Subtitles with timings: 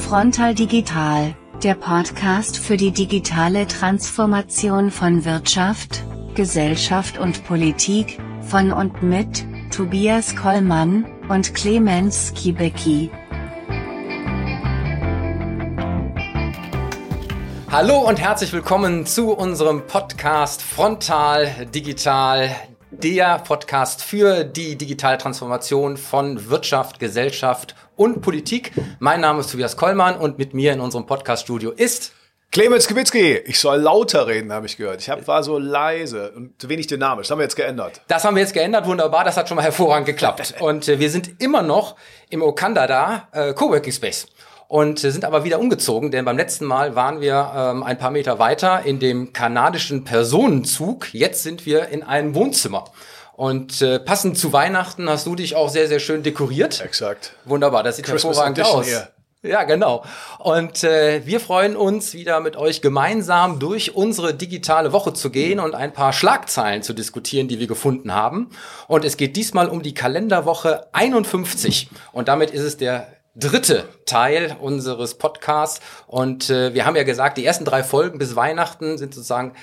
[0.00, 6.02] Frontal Digital, der Podcast für die digitale Transformation von Wirtschaft,
[6.34, 13.10] Gesellschaft und Politik, von und mit Tobias Kollmann und Clemens Kibecki.
[17.70, 22.50] Hallo und herzlich willkommen zu unserem Podcast Frontal Digital,
[22.90, 28.72] der Podcast für die digitale Transformation von Wirtschaft, Gesellschaft und Politik.
[28.98, 32.12] Mein Name ist Tobias Kollmann und mit mir in unserem Podcaststudio ist
[32.50, 35.02] Clemens Kibitzki, ich soll lauter reden, habe ich gehört.
[35.02, 37.26] Ich hab, war so leise und zu wenig dynamisch.
[37.26, 38.00] Das haben wir jetzt geändert.
[38.08, 40.54] Das haben wir jetzt geändert, wunderbar, das hat schon mal hervorragend geklappt.
[40.60, 41.94] Und äh, wir sind immer noch
[42.30, 44.28] im Okanda da, äh, Coworking Space
[44.66, 48.38] und sind aber wieder umgezogen, denn beim letzten Mal waren wir ähm, ein paar Meter
[48.38, 51.12] weiter in dem kanadischen Personenzug.
[51.12, 52.84] Jetzt sind wir in einem Wohnzimmer.
[53.40, 56.82] Und äh, passend zu Weihnachten hast du dich auch sehr, sehr schön dekoriert.
[56.84, 57.32] Exakt.
[57.46, 58.86] Wunderbar, das sieht Christmas hervorragend aus.
[58.86, 59.08] hier.
[59.40, 60.04] Ja, genau.
[60.40, 65.58] Und äh, wir freuen uns, wieder mit euch gemeinsam durch unsere digitale Woche zu gehen
[65.58, 68.50] und ein paar Schlagzeilen zu diskutieren, die wir gefunden haben.
[68.88, 71.88] Und es geht diesmal um die Kalenderwoche 51.
[72.12, 75.80] Und damit ist es der dritte Teil unseres Podcasts.
[76.06, 79.54] Und äh, wir haben ja gesagt, die ersten drei Folgen bis Weihnachten sind sozusagen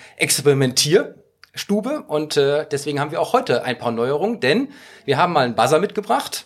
[1.58, 2.04] Experimentierstube.
[2.08, 4.70] Und äh, deswegen haben wir auch heute ein paar Neuerungen, denn
[5.06, 6.46] wir haben mal einen Buzzer mitgebracht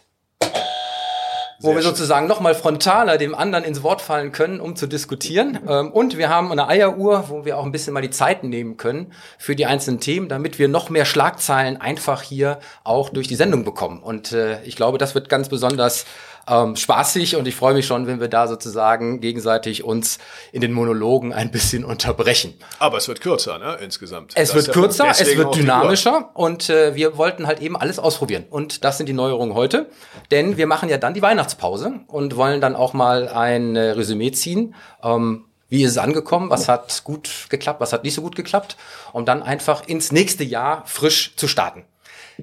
[1.63, 1.91] wo wir schön.
[1.91, 5.59] sozusagen nochmal frontaler dem anderen ins Wort fallen können, um zu diskutieren.
[5.67, 8.77] Ähm, Und wir haben eine Eieruhr, wo wir auch ein bisschen mal die Zeiten nehmen
[8.77, 13.35] können für die einzelnen Themen, damit wir noch mehr Schlagzeilen einfach hier auch durch die
[13.35, 14.01] Sendung bekommen.
[14.01, 16.05] Und äh, ich glaube, das wird ganz besonders
[16.47, 20.17] ähm, spaßig und ich freue mich schon, wenn wir da sozusagen gegenseitig uns
[20.51, 22.53] in den Monologen ein bisschen unterbrechen.
[22.79, 24.33] Aber es wird kürzer, ne, insgesamt.
[24.35, 28.45] Es Das wird kürzer, es wird dynamischer und äh, wir wollten halt eben alles ausprobieren.
[28.49, 29.89] Und das sind die Neuerungen heute,
[30.31, 34.31] denn wir machen ja dann die Weihnachtspause und wollen dann auch mal ein äh, Resümee
[34.31, 34.75] ziehen.
[35.03, 36.49] Ähm, wie ist es angekommen?
[36.49, 37.79] Was hat gut geklappt?
[37.79, 38.75] Was hat nicht so gut geklappt?
[39.13, 41.85] Um dann einfach ins nächste Jahr frisch zu starten.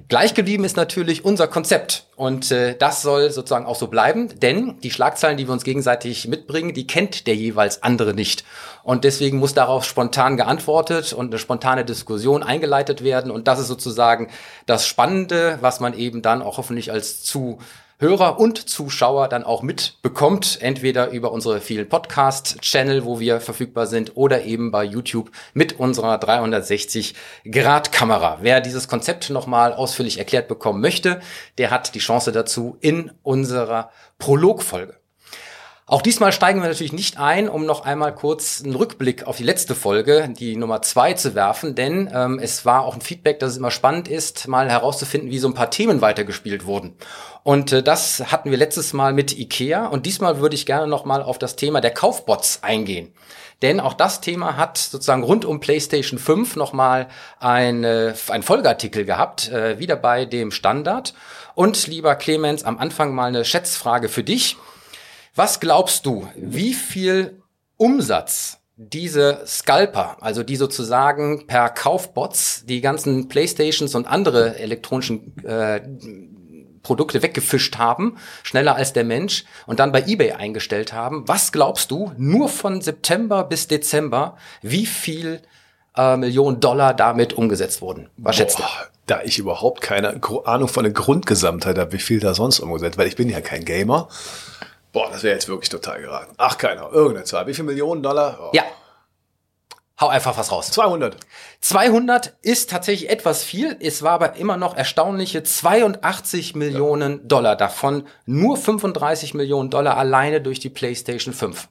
[0.07, 2.05] Gleich geblieben ist natürlich unser Konzept.
[2.15, 6.27] Und äh, das soll sozusagen auch so bleiben, denn die Schlagzeilen, die wir uns gegenseitig
[6.27, 8.43] mitbringen, die kennt der jeweils andere nicht.
[8.83, 13.31] Und deswegen muss darauf spontan geantwortet und eine spontane Diskussion eingeleitet werden.
[13.31, 14.29] Und das ist sozusagen
[14.65, 17.23] das Spannende, was man eben dann auch hoffentlich als
[18.01, 24.15] Zuhörer und Zuschauer dann auch mitbekommt, entweder über unsere vielen Podcast-Channel, wo wir verfügbar sind,
[24.15, 28.37] oder eben bei YouTube mit unserer 360-Grad-Kamera.
[28.39, 31.19] Wer dieses Konzept nochmal ausführlich erklärt bekommen möchte,
[31.57, 34.98] der hat die Chance dazu in unserer Prologfolge.
[35.89, 39.43] Auch diesmal steigen wir natürlich nicht ein, um noch einmal kurz einen Rückblick auf die
[39.43, 43.53] letzte Folge, die Nummer zwei, zu werfen, denn ähm, es war auch ein Feedback, dass
[43.53, 46.93] es immer spannend ist, mal herauszufinden, wie so ein paar Themen weitergespielt wurden.
[47.41, 51.05] Und äh, das hatten wir letztes Mal mit IKEA und diesmal würde ich gerne noch
[51.05, 53.11] mal auf das Thema der Kaufbots eingehen.
[53.63, 57.07] Denn auch das Thema hat sozusagen rund um PlayStation 5 nochmal
[57.39, 61.15] ein, äh, ein Folgeartikel gehabt, äh, wieder bei dem Standard.
[61.55, 64.55] Und lieber Clemens, am Anfang mal eine Schätzfrage für dich.
[65.39, 67.41] Was glaubst du, wie viel
[67.77, 75.79] Umsatz diese Scalper, also die sozusagen per Kaufbots die ganzen Playstations und andere elektronischen äh,
[76.83, 81.25] Produkte weggefischt haben, schneller als der Mensch und dann bei eBay eingestellt haben.
[81.25, 85.41] Was glaubst du, nur von September bis Dezember, wie viel
[85.95, 88.09] äh, Millionen Dollar damit umgesetzt wurden?
[88.17, 88.63] Was schätzt du?
[88.63, 92.97] Boah, da ich überhaupt keine Ahnung von der Grundgesamtheit habe, wie viel da sonst umgesetzt,
[92.97, 94.09] weil ich bin ja kein Gamer.
[94.91, 96.33] Boah, das wäre jetzt wirklich total geraten.
[96.37, 96.91] Ach, keiner.
[96.91, 97.45] Irgendeine Zahl.
[97.47, 98.39] Wie viel Millionen Dollar?
[98.41, 98.49] Oh.
[98.53, 98.63] Ja.
[99.99, 100.71] Hau einfach was raus.
[100.71, 101.17] 200.
[101.59, 108.07] 200 ist tatsächlich etwas viel, es war aber immer noch erstaunliche 82 Millionen Dollar, davon
[108.25, 111.67] nur 35 Millionen Dollar alleine durch die PlayStation 5.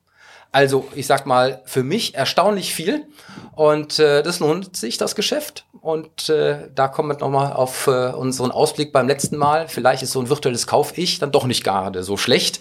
[0.53, 3.07] Also ich sag mal, für mich erstaunlich viel
[3.55, 5.65] und äh, das lohnt sich, das Geschäft.
[5.81, 9.69] Und äh, da kommen wir nochmal auf äh, unseren Ausblick beim letzten Mal.
[9.69, 12.61] Vielleicht ist so ein virtuelles Kauf-Ich dann doch nicht gerade so schlecht.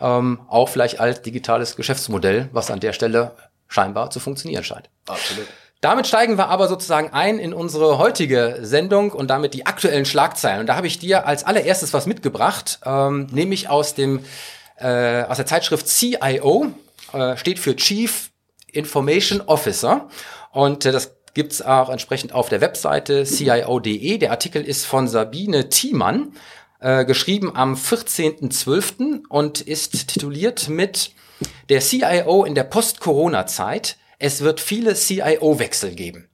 [0.00, 3.32] Ähm, auch vielleicht als digitales Geschäftsmodell, was an der Stelle
[3.68, 4.90] scheinbar zu funktionieren scheint.
[5.06, 5.46] Absolut.
[5.80, 10.60] Damit steigen wir aber sozusagen ein in unsere heutige Sendung und damit die aktuellen Schlagzeilen.
[10.60, 14.24] Und da habe ich dir als allererstes was mitgebracht, ähm, nämlich aus dem
[14.78, 16.72] äh, aus der Zeitschrift CIO,
[17.12, 18.30] äh, steht für Chief
[18.66, 20.08] Information Officer.
[20.52, 24.18] Und äh, das gibt's auch entsprechend auf der Webseite CIO.de.
[24.18, 26.32] Der Artikel ist von Sabine Thiemann,
[26.84, 29.22] äh, geschrieben am 14.12.
[29.30, 31.12] und ist tituliert mit
[31.70, 33.96] der CIO in der Post-Corona-Zeit.
[34.18, 36.28] Es wird viele CIO-Wechsel geben.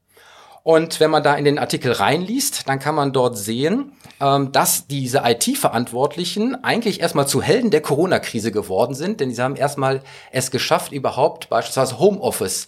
[0.65, 4.89] Und wenn man da in den Artikel reinliest, dann kann man dort sehen, ähm, dass
[4.89, 10.51] diese IT-Verantwortlichen eigentlich erstmal zu Helden der Corona-Krise geworden sind, denn sie haben erstmal es
[10.51, 12.67] geschafft, überhaupt beispielsweise Homeoffice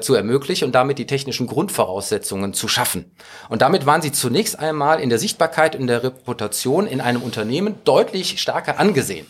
[0.00, 3.14] zu ermöglichen und damit die technischen Grundvoraussetzungen zu schaffen.
[3.48, 7.76] Und damit waren sie zunächst einmal in der Sichtbarkeit und der Reputation in einem Unternehmen
[7.84, 9.26] deutlich stärker angesehen.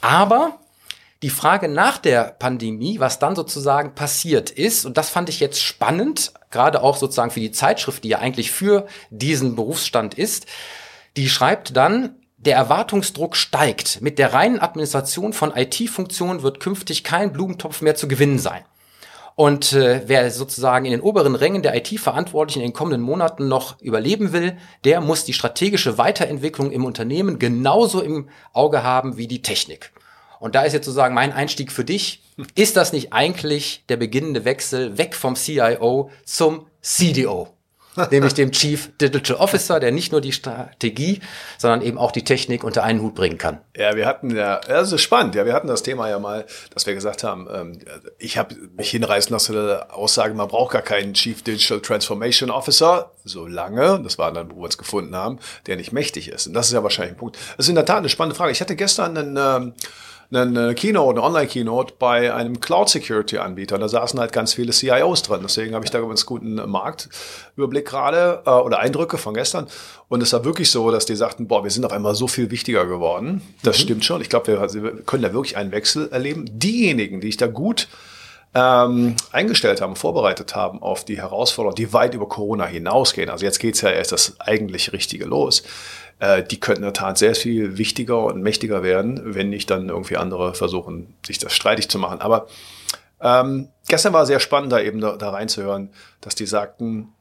[0.00, 0.58] Aber
[1.22, 5.62] die Frage nach der Pandemie, was dann sozusagen passiert ist, und das fand ich jetzt
[5.62, 10.46] spannend, gerade auch sozusagen für die Zeitschrift, die ja eigentlich für diesen Berufsstand ist,
[11.16, 14.02] die schreibt dann, der Erwartungsdruck steigt.
[14.02, 18.62] Mit der reinen Administration von IT-Funktionen wird künftig kein Blumentopf mehr zu gewinnen sein.
[19.36, 23.80] Und äh, wer sozusagen in den oberen Rängen der IT-Verantwortlichen in den kommenden Monaten noch
[23.80, 29.42] überleben will, der muss die strategische Weiterentwicklung im Unternehmen genauso im Auge haben wie die
[29.42, 29.92] Technik.
[30.38, 32.22] Und da ist jetzt sozusagen mein Einstieg für dich.
[32.54, 37.48] Ist das nicht eigentlich der beginnende Wechsel weg vom CIO zum CDO?
[38.10, 41.20] nämlich dem Chief Digital Officer, der nicht nur die Strategie,
[41.58, 43.60] sondern eben auch die Technik unter einen Hut bringen kann.
[43.76, 45.34] Ja, wir hatten ja, das ist spannend.
[45.34, 47.78] Ja, wir hatten das Thema ja mal, dass wir gesagt haben, ähm,
[48.18, 53.12] ich habe mich hinreißen lassen der Aussage, man braucht gar keinen Chief Digital Transformation Officer,
[53.24, 56.46] solange, das war dann, wo wir uns gefunden haben, der nicht mächtig ist.
[56.46, 57.36] Und das ist ja wahrscheinlich ein Punkt.
[57.56, 58.52] Das ist in der Tat eine spannende Frage.
[58.52, 59.74] Ich hatte gestern einen ähm,
[60.32, 63.78] eine Keynote, eine Online-Keynote bei einem Cloud-Security-Anbieter.
[63.78, 65.40] Da saßen halt ganz viele CIOs drin.
[65.42, 69.66] Deswegen habe ich da ganz guten Marktüberblick gerade äh, oder Eindrücke von gestern.
[70.08, 72.50] Und es war wirklich so, dass die sagten, boah, wir sind auf einmal so viel
[72.50, 73.42] wichtiger geworden.
[73.62, 73.82] Das mhm.
[73.82, 74.20] stimmt schon.
[74.20, 76.46] Ich glaube, wir, wir können da wirklich einen Wechsel erleben.
[76.50, 77.88] Diejenigen, die ich da gut
[78.54, 83.28] ähm, eingestellt haben, vorbereitet haben auf die Herausforderungen, die weit über Corona hinausgehen.
[83.28, 85.64] Also jetzt geht's ja erst das eigentlich Richtige los
[86.18, 89.88] äh, die könnten in der Tat sehr viel wichtiger und mächtiger werden, wenn nicht dann
[89.88, 92.20] irgendwie andere versuchen, sich das streitig zu machen.
[92.20, 92.46] Aber
[93.20, 95.90] ähm, gestern war sehr spannend, da eben da, da reinzuhören,
[96.20, 97.14] dass die sagten,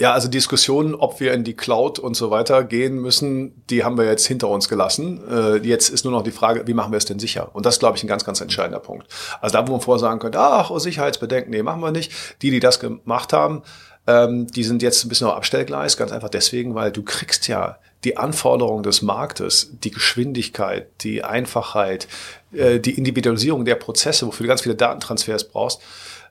[0.00, 3.98] ja, also Diskussionen, ob wir in die Cloud und so weiter gehen müssen, die haben
[3.98, 5.20] wir jetzt hinter uns gelassen.
[5.28, 7.50] Äh, jetzt ist nur noch die Frage, wie machen wir es denn sicher?
[7.52, 9.08] Und das ist, glaube ich, ein ganz, ganz entscheidender Punkt.
[9.40, 12.12] Also da, wo man vorher sagen könnte, ach, oh, Sicherheitsbedenken, nee, machen wir nicht.
[12.42, 13.62] Die, die das gemacht haben,
[14.06, 17.78] ähm, die sind jetzt ein bisschen auf Abstellgleis, ganz einfach deswegen, weil du kriegst ja
[18.04, 22.06] die Anforderungen des Marktes, die Geschwindigkeit, die Einfachheit,
[22.52, 25.80] äh, die Individualisierung der Prozesse, wofür du ganz viele Datentransfers brauchst,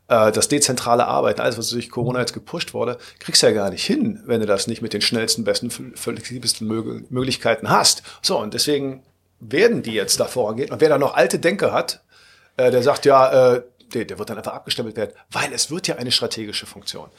[0.08, 3.69] äh, das dezentrale Arbeiten, alles, was durch Corona jetzt gepusht wurde, kriegst du ja gar
[3.69, 6.68] nicht hin, wenn du das nicht mit den schnellsten, besten, flexibelsten
[7.10, 8.04] Möglichkeiten hast.
[8.22, 9.04] So, und deswegen
[9.40, 10.72] werden die jetzt da vorangehen.
[10.72, 12.02] Und wer da noch alte Denker hat,
[12.56, 13.62] äh, der sagt, ja,
[13.94, 17.10] der, der wird dann einfach abgestempelt werden, weil es wird ja eine strategische Funktion.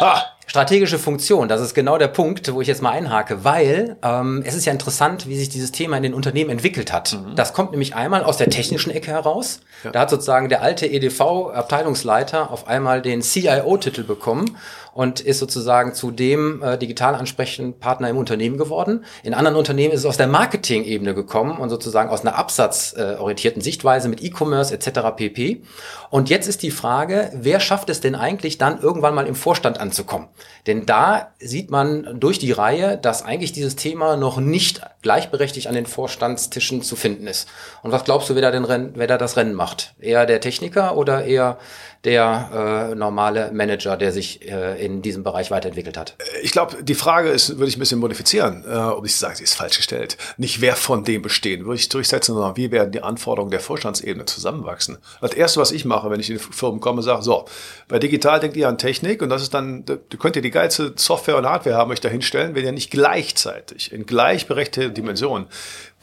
[0.00, 0.32] Ha!
[0.48, 4.54] Strategische Funktion, das ist genau der Punkt, wo ich jetzt mal einhake, weil ähm, es
[4.54, 7.14] ist ja interessant, wie sich dieses Thema in den Unternehmen entwickelt hat.
[7.14, 7.34] Mhm.
[7.34, 9.60] Das kommt nämlich einmal aus der technischen Ecke heraus.
[9.82, 9.90] Ja.
[9.90, 14.56] Da hat sozusagen der alte EDV-Abteilungsleiter auf einmal den CIO-Titel bekommen
[14.96, 19.04] und ist sozusagen zu dem äh, digital ansprechenden Partner im Unternehmen geworden.
[19.22, 24.08] In anderen Unternehmen ist es aus der Marketing-Ebene gekommen und sozusagen aus einer absatzorientierten Sichtweise
[24.08, 25.00] mit E-Commerce etc.
[25.14, 25.62] pp.
[26.08, 29.78] Und jetzt ist die Frage, wer schafft es denn eigentlich dann irgendwann mal im Vorstand
[29.78, 30.28] anzukommen?
[30.66, 35.74] Denn da sieht man durch die Reihe, dass eigentlich dieses Thema noch nicht gleichberechtigt an
[35.74, 37.48] den Vorstandstischen zu finden ist.
[37.82, 39.94] Und was glaubst du, wer da, den Rennen, wer da das Rennen macht?
[40.00, 41.58] Eher der Techniker oder eher
[42.06, 46.14] der äh, normale Manager, der sich äh, in diesem Bereich weiterentwickelt hat?
[46.40, 49.42] Ich glaube, die Frage ist, würde ich ein bisschen modifizieren, äh, ob ich sage, sie
[49.42, 50.16] ist falsch gestellt.
[50.36, 54.24] Nicht wer von dem bestehen, würde ich durchsetzen, sondern wie werden die Anforderungen der Vorstandsebene
[54.24, 54.98] zusammenwachsen.
[55.20, 57.46] Das Erste, was ich mache, wenn ich in die Firmen komme, sage, so,
[57.88, 60.92] bei digital denkt ihr an Technik und das ist dann, du könnt ihr die geilste
[60.94, 65.46] Software und Hardware haben, euch da hinstellen, wenn ihr nicht gleichzeitig in gleichberechtigter Dimension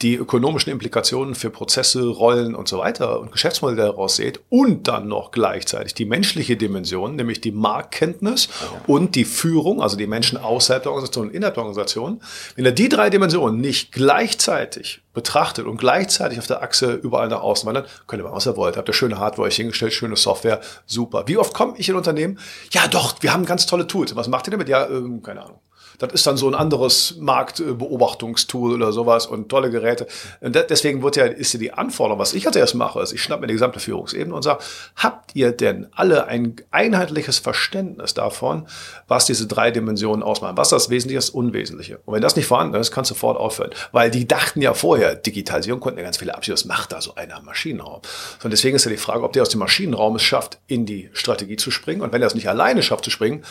[0.02, 5.08] die ökonomischen Implikationen für Prozesse, Rollen und so weiter und Geschäftsmodelle daraus seht und dann
[5.08, 8.48] noch gleichzeitig die menschliche Dimension, nämlich die Marktkenntnis
[8.86, 12.20] und die Führung, also die Menschen außerhalb der Organisation und innerhalb der Organisation.
[12.56, 17.40] Wenn ihr die drei Dimensionen nicht gleichzeitig betrachtet und gleichzeitig auf der Achse überall nach
[17.40, 18.76] außen wandert, könnt ihr machen, was ihr wollt.
[18.76, 21.24] Habt ihr schöne Hardware euch hingestellt, schöne Software, super.
[21.26, 22.38] Wie oft komme ich in Unternehmen?
[22.72, 24.14] Ja, doch, wir haben ganz tolle Tools.
[24.16, 24.68] Was macht ihr damit?
[24.68, 25.60] Ja, ähm, keine Ahnung.
[25.98, 30.06] Das ist dann so ein anderes Marktbeobachtungstool oder sowas und tolle Geräte.
[30.40, 33.22] Und deswegen wird ja, ist ja die Anforderung, was ich als erstes mache, ist, ich
[33.22, 34.62] schnappe mir die gesamte Führungsebene und sage,
[34.96, 38.66] habt ihr denn alle ein einheitliches Verständnis davon,
[39.08, 40.56] was diese drei Dimensionen ausmachen?
[40.56, 41.98] Was das Wesentliche das Unwesentliche?
[42.04, 43.70] Und wenn das nicht vorhanden ist, kannst du sofort aufhören.
[43.92, 46.56] Weil die dachten ja vorher, Digitalisierung konnten ja ganz viele abschieben.
[46.56, 48.02] Was macht da so einer im Maschinenraum?
[48.42, 51.10] Und deswegen ist ja die Frage, ob der aus dem Maschinenraum es schafft, in die
[51.12, 52.02] Strategie zu springen.
[52.02, 53.44] Und wenn er es nicht alleine schafft zu springen,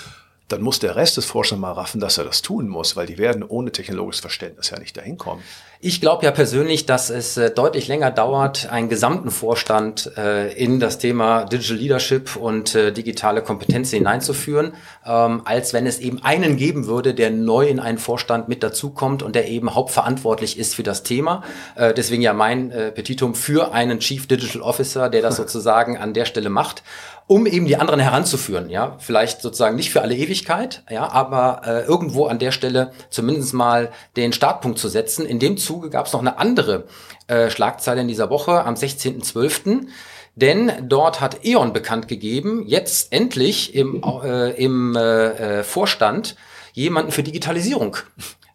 [0.48, 3.18] dann muss der Rest des Vorstands mal raffen, dass er das tun muss, weil die
[3.18, 5.42] werden ohne technologisches Verständnis ja nicht dahin kommen.
[5.86, 10.80] Ich glaube ja persönlich, dass es äh, deutlich länger dauert, einen gesamten Vorstand äh, in
[10.80, 16.56] das Thema Digital Leadership und äh, digitale Kompetenzen hineinzuführen, ähm, als wenn es eben einen
[16.56, 20.84] geben würde, der neu in einen Vorstand mit dazukommt und der eben hauptverantwortlich ist für
[20.84, 21.44] das Thema.
[21.78, 26.50] Deswegen ja mein Petitum für einen Chief Digital Officer, der das sozusagen an der Stelle
[26.50, 26.84] macht
[27.28, 31.82] um eben die anderen heranzuführen, ja, vielleicht sozusagen nicht für alle Ewigkeit, ja, aber äh,
[31.84, 35.26] irgendwo an der Stelle zumindest mal den Startpunkt zu setzen.
[35.26, 36.86] In dem Zuge gab es noch eine andere
[37.28, 39.88] äh, Schlagzeile in dieser Woche am 16.12.,
[40.36, 46.36] denn dort hat E.ON bekannt gegeben, jetzt endlich im, äh, im äh, äh, Vorstand
[46.74, 47.98] jemanden für Digitalisierung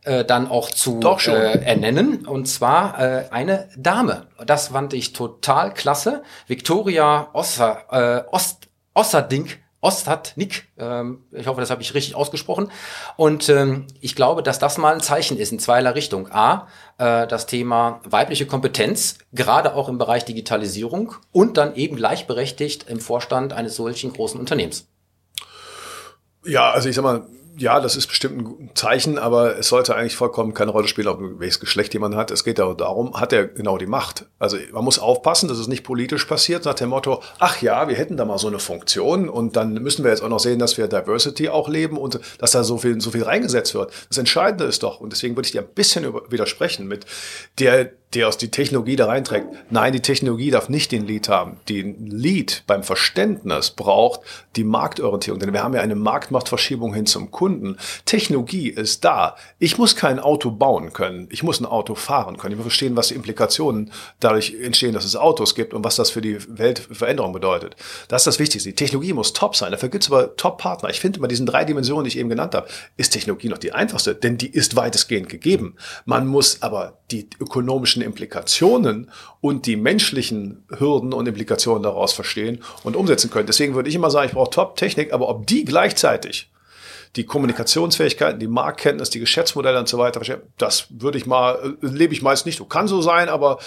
[0.04, 2.26] äh, dann auch zu äh, ernennen.
[2.26, 4.26] Und zwar äh, eine Dame.
[4.44, 6.22] Das fand ich total klasse.
[6.46, 9.58] Victoria Osser, äh, Ost, Osserdink.
[9.80, 12.72] Ostatnik, ähm, ich hoffe, das habe ich richtig ausgesprochen.
[13.16, 16.32] Und ähm, ich glaube, dass das mal ein Zeichen ist in zweierlei Richtung.
[16.32, 16.66] A,
[16.98, 22.98] äh, das Thema weibliche Kompetenz, gerade auch im Bereich Digitalisierung und dann eben gleichberechtigt im
[22.98, 24.88] Vorstand eines solchen großen Unternehmens.
[26.44, 27.28] Ja, also ich sag mal,
[27.58, 31.20] ja, das ist bestimmt ein Zeichen, aber es sollte eigentlich vollkommen keine Rolle spielen, ob
[31.38, 32.30] welches Geschlecht jemand hat.
[32.30, 34.26] Es geht darum, hat er genau die Macht.
[34.38, 37.96] Also man muss aufpassen, dass es nicht politisch passiert, nach dem Motto, ach ja, wir
[37.96, 40.78] hätten da mal so eine Funktion und dann müssen wir jetzt auch noch sehen, dass
[40.78, 43.92] wir Diversity auch leben und dass da so viel, so viel reingesetzt wird.
[44.08, 47.06] Das Entscheidende ist doch, und deswegen würde ich dir ein bisschen widersprechen mit
[47.58, 49.48] der, der aus die Technologie da reinträgt.
[49.70, 51.58] Nein, die Technologie darf nicht den Lead haben.
[51.68, 54.20] Den Lead beim Verständnis braucht
[54.56, 57.47] die Marktorientierung, denn wir haben ja eine Marktmachtverschiebung hin zum Kunden.
[58.04, 59.36] Technologie ist da.
[59.58, 61.28] Ich muss kein Auto bauen können.
[61.30, 62.52] Ich muss ein Auto fahren können.
[62.52, 66.10] Ich muss verstehen, was die Implikationen dadurch entstehen, dass es Autos gibt und was das
[66.10, 67.76] für die Weltveränderung bedeutet.
[68.08, 68.68] Das ist das Wichtigste.
[68.68, 69.72] Die Technologie muss top sein.
[69.72, 70.90] Dafür gibt es aber Top-Partner.
[70.90, 73.72] Ich finde, bei diesen drei Dimensionen, die ich eben genannt habe, ist Technologie noch die
[73.72, 75.76] einfachste, denn die ist weitestgehend gegeben.
[76.04, 82.96] Man muss aber die ökonomischen Implikationen und die menschlichen Hürden und Implikationen daraus verstehen und
[82.96, 83.46] umsetzen können.
[83.46, 86.50] Deswegen würde ich immer sagen, ich brauche Top-Technik, aber ob die gleichzeitig
[87.16, 90.20] die Kommunikationsfähigkeiten, die Marktkenntnis, die Geschäftsmodelle und so weiter,
[90.58, 92.66] das würde ich mal, äh, lebe ich meist nicht.
[92.68, 93.58] Kann so sein, aber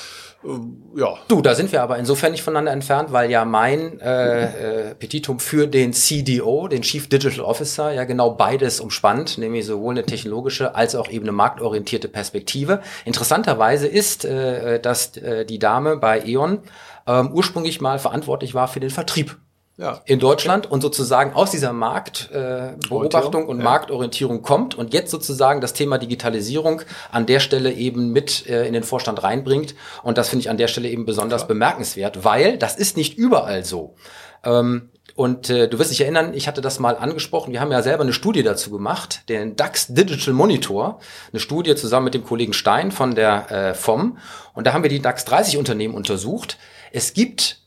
[0.43, 1.15] äh, ja.
[1.27, 5.39] Du, da sind wir aber insofern nicht voneinander entfernt, weil ja mein äh, äh, Petitum
[5.39, 10.75] für den CDO, den Chief Digital Officer, ja genau beides umspannt, nämlich sowohl eine technologische
[10.75, 12.81] als auch eben eine marktorientierte Perspektive.
[13.05, 16.59] Interessanterweise ist, äh, dass äh, die Dame bei E.ON
[17.07, 19.37] ähm, ursprünglich mal verantwortlich war für den Vertrieb
[19.81, 20.01] ja.
[20.05, 23.63] in Deutschland und sozusagen aus dieser Marktbeobachtung äh, und ja.
[23.63, 28.73] Marktorientierung kommt und jetzt sozusagen das Thema Digitalisierung an der Stelle eben mit äh, in
[28.73, 29.75] den Vorstand reinbringt.
[30.03, 31.49] Und das finde ich an der Stelle eben besonders Klar.
[31.49, 33.95] bemerkenswert, weil das ist nicht überall so.
[34.43, 37.51] Ähm, und äh, du wirst dich erinnern, ich hatte das mal angesprochen.
[37.51, 40.99] Wir haben ja selber eine Studie dazu gemacht, den DAX Digital Monitor,
[41.31, 44.17] eine Studie zusammen mit dem Kollegen Stein von der äh, FOM.
[44.53, 46.57] Und da haben wir die DAX 30 Unternehmen untersucht.
[46.91, 47.60] Es gibt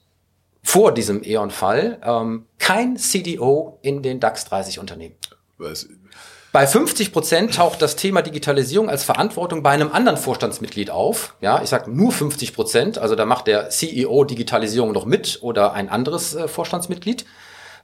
[0.65, 5.15] vor diesem E.ON-Fall ähm, kein CDO in den DAX 30 Unternehmen.
[5.59, 5.87] Was?
[6.53, 11.35] Bei 50 Prozent taucht das Thema Digitalisierung als Verantwortung bei einem anderen Vorstandsmitglied auf.
[11.41, 15.75] Ja, ich sage nur 50 Prozent, also da macht der CEO Digitalisierung noch mit oder
[15.75, 17.27] ein anderes äh, Vorstandsmitglied.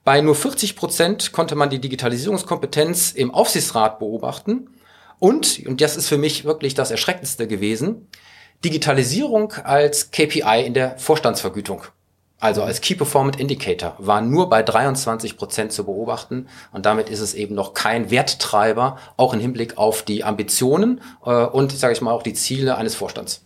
[0.03, 4.71] Bei nur 40 Prozent konnte man die Digitalisierungskompetenz im Aufsichtsrat beobachten.
[5.19, 8.09] Und, und das ist für mich wirklich das Erschreckendste gewesen,
[8.65, 11.83] Digitalisierung als KPI in der Vorstandsvergütung
[12.41, 17.21] also als Key Performance Indicator, war nur bei 23 Prozent zu beobachten und damit ist
[17.21, 22.01] es eben noch kein Werttreiber, auch im Hinblick auf die Ambitionen äh, und, sage ich
[22.01, 23.45] mal, auch die Ziele eines Vorstands.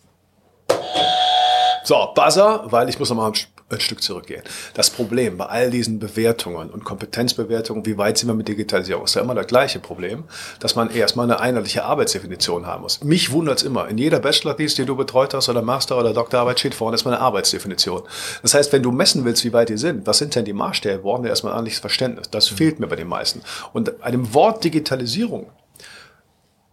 [1.82, 3.32] So, Buzzer, weil ich muss noch mal
[3.74, 4.42] ein Stück zurückgehen.
[4.74, 9.14] Das Problem bei all diesen Bewertungen und Kompetenzbewertungen, wie weit sind wir mit Digitalisierung, ist
[9.14, 10.24] ja immer das gleiche Problem,
[10.60, 13.02] dass man erstmal eine einheitliche Arbeitsdefinition haben muss.
[13.02, 13.88] Mich wundert es immer.
[13.88, 17.22] In jeder Bachelor-Thesis, die du betreut hast, oder Master- oder Doktorarbeit, steht vorne erstmal eine
[17.22, 18.02] Arbeitsdefinition.
[18.42, 20.98] Das heißt, wenn du messen willst, wie weit die sind, was sind denn die Maßstäbe,
[20.98, 22.30] brauchen wir erstmal ein ordentliches Verständnis.
[22.30, 22.56] Das mhm.
[22.56, 23.42] fehlt mir bei den meisten.
[23.72, 25.50] Und einem Wort Digitalisierung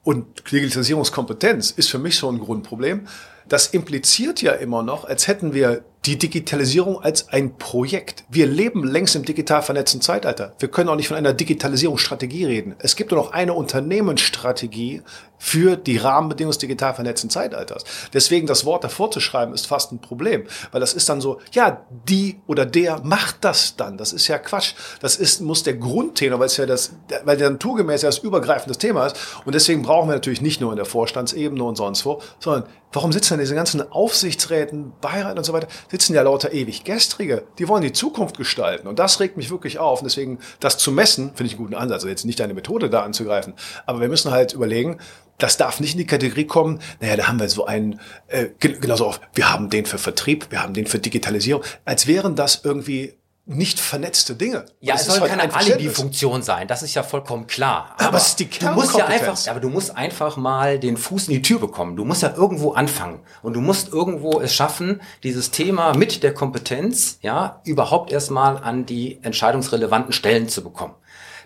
[0.04, 3.08] und Digitalisierungskompetenz ist für mich so ein Grundproblem.
[3.48, 8.24] Das impliziert ja immer noch, als hätten wir die Digitalisierung als ein Projekt.
[8.28, 10.54] Wir leben längst im digital vernetzten Zeitalter.
[10.58, 12.76] Wir können auch nicht von einer Digitalisierungsstrategie reden.
[12.80, 15.04] Es gibt nur noch eine Unternehmensstrategie
[15.38, 17.84] für die Rahmenbedingungen des digital vernetzten Zeitalters.
[18.14, 21.40] Deswegen das Wort davor zu schreiben ist fast ein Problem, weil das ist dann so,
[21.52, 23.98] ja, die oder der macht das dann.
[23.98, 24.74] Das ist ja Quatsch.
[25.02, 26.94] Das ist, muss der Grundtenor, weil es ja das,
[27.24, 29.18] weil der naturgemäß ja das übergreifende Thema ist.
[29.44, 33.12] Und deswegen brauchen wir natürlich nicht nur in der Vorstandsebene und sonst wo, sondern warum
[33.12, 35.68] sitzen denn diese ganzen Aufsichtsräten, Beiräten und so weiter?
[35.92, 37.44] Sitzen ja lauter ewig Gestrige.
[37.60, 38.88] Die wollen die Zukunft gestalten.
[38.88, 40.00] Und das regt mich wirklich auf.
[40.02, 42.02] Und deswegen, das zu messen, finde ich einen guten Ansatz.
[42.02, 43.54] Also jetzt nicht deine Methode da anzugreifen.
[43.86, 44.98] Aber wir müssen halt überlegen,
[45.38, 49.08] das darf nicht in die Kategorie kommen, naja, da haben wir so einen, äh, genauso
[49.08, 53.16] oft, wir haben den für Vertrieb, wir haben den für Digitalisierung, als wären das irgendwie
[53.56, 54.66] nicht vernetzte Dinge.
[54.80, 57.96] Ja, es soll halt keine Alibi-Funktion sein, das ist ja vollkommen klar.
[57.98, 60.98] Aber, aber es ist die du musst ja einfach, aber du musst einfach mal den
[60.98, 61.96] Fuß in die Tür bekommen.
[61.96, 66.34] Du musst ja irgendwo anfangen und du musst irgendwo es schaffen, dieses Thema mit der
[66.34, 70.96] Kompetenz, ja, überhaupt erstmal an die entscheidungsrelevanten Stellen zu bekommen.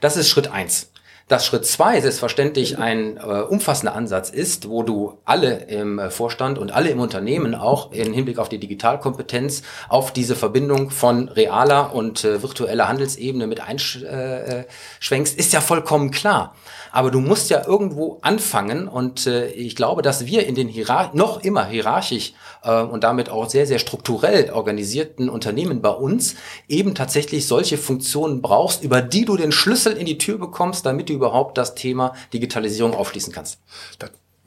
[0.01, 0.91] Das ist Schritt eins.
[1.27, 6.59] Dass Schritt zwei selbstverständlich ein äh, umfassender Ansatz ist, wo du alle im äh, Vorstand
[6.59, 11.95] und alle im Unternehmen auch im Hinblick auf die Digitalkompetenz auf diese Verbindung von realer
[11.95, 16.53] und äh, virtueller Handelsebene mit einschwenkst, äh, ist ja vollkommen klar.
[16.95, 21.11] Aber du musst ja irgendwo anfangen und äh, ich glaube, dass wir in den Hierar
[21.13, 22.31] noch immer hierarchisch
[22.63, 26.35] äh, und damit auch sehr, sehr strukturell organisierten Unternehmen bei uns
[26.69, 31.09] eben tatsächlich solche Funktionen brauchst, über die du den Schlüssel in die Tür bekommst, damit
[31.09, 33.59] du überhaupt das Thema Digitalisierung aufschließen kannst.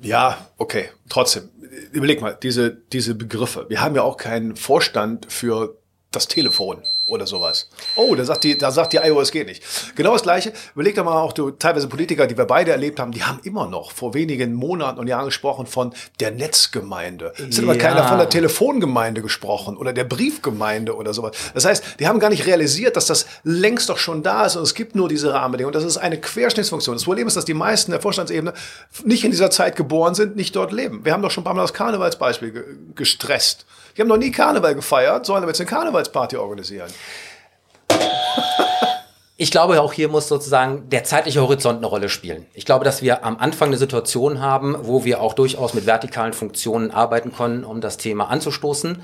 [0.01, 0.89] Ja, okay.
[1.11, 1.51] Trotzdem,
[1.93, 3.67] überleg mal, diese, diese Begriffe.
[3.69, 5.77] Wir haben ja auch keinen Vorstand für
[6.13, 7.69] das Telefon oder sowas.
[7.97, 9.63] Oh, da sagt die, da sagt die iOS geht nicht.
[9.97, 10.53] Genau das Gleiche.
[10.75, 13.67] Überleg doch mal auch du, teilweise Politiker, die wir beide erlebt haben, die haben immer
[13.67, 17.33] noch vor wenigen Monaten und Jahren gesprochen von der Netzgemeinde.
[17.37, 17.63] Es ja.
[17.63, 21.33] hat aber keiner von der Telefongemeinde gesprochen oder der Briefgemeinde oder sowas.
[21.55, 24.63] Das heißt, die haben gar nicht realisiert, dass das längst doch schon da ist und
[24.63, 25.73] es gibt nur diese Rahmenbedingungen.
[25.73, 26.97] Das ist eine Querschnittsfunktion.
[26.97, 28.53] Das Problem ist, dass die meisten der Vorstandsebene
[29.05, 31.05] nicht in dieser Zeit geboren sind, nicht dort leben.
[31.05, 33.65] Wir haben doch schon ein paar Mal das Karnevalsbeispiel gestresst.
[33.99, 36.89] Die haben noch nie Karneval gefeiert, sollen aber jetzt eine Karnevalsparty organisieren.
[39.41, 42.47] Ich glaube, auch hier muss sozusagen der zeitliche Horizont eine Rolle spielen.
[42.55, 46.33] Ich glaube, dass wir am Anfang eine Situation haben, wo wir auch durchaus mit vertikalen
[46.33, 49.01] Funktionen arbeiten können, um das Thema anzustoßen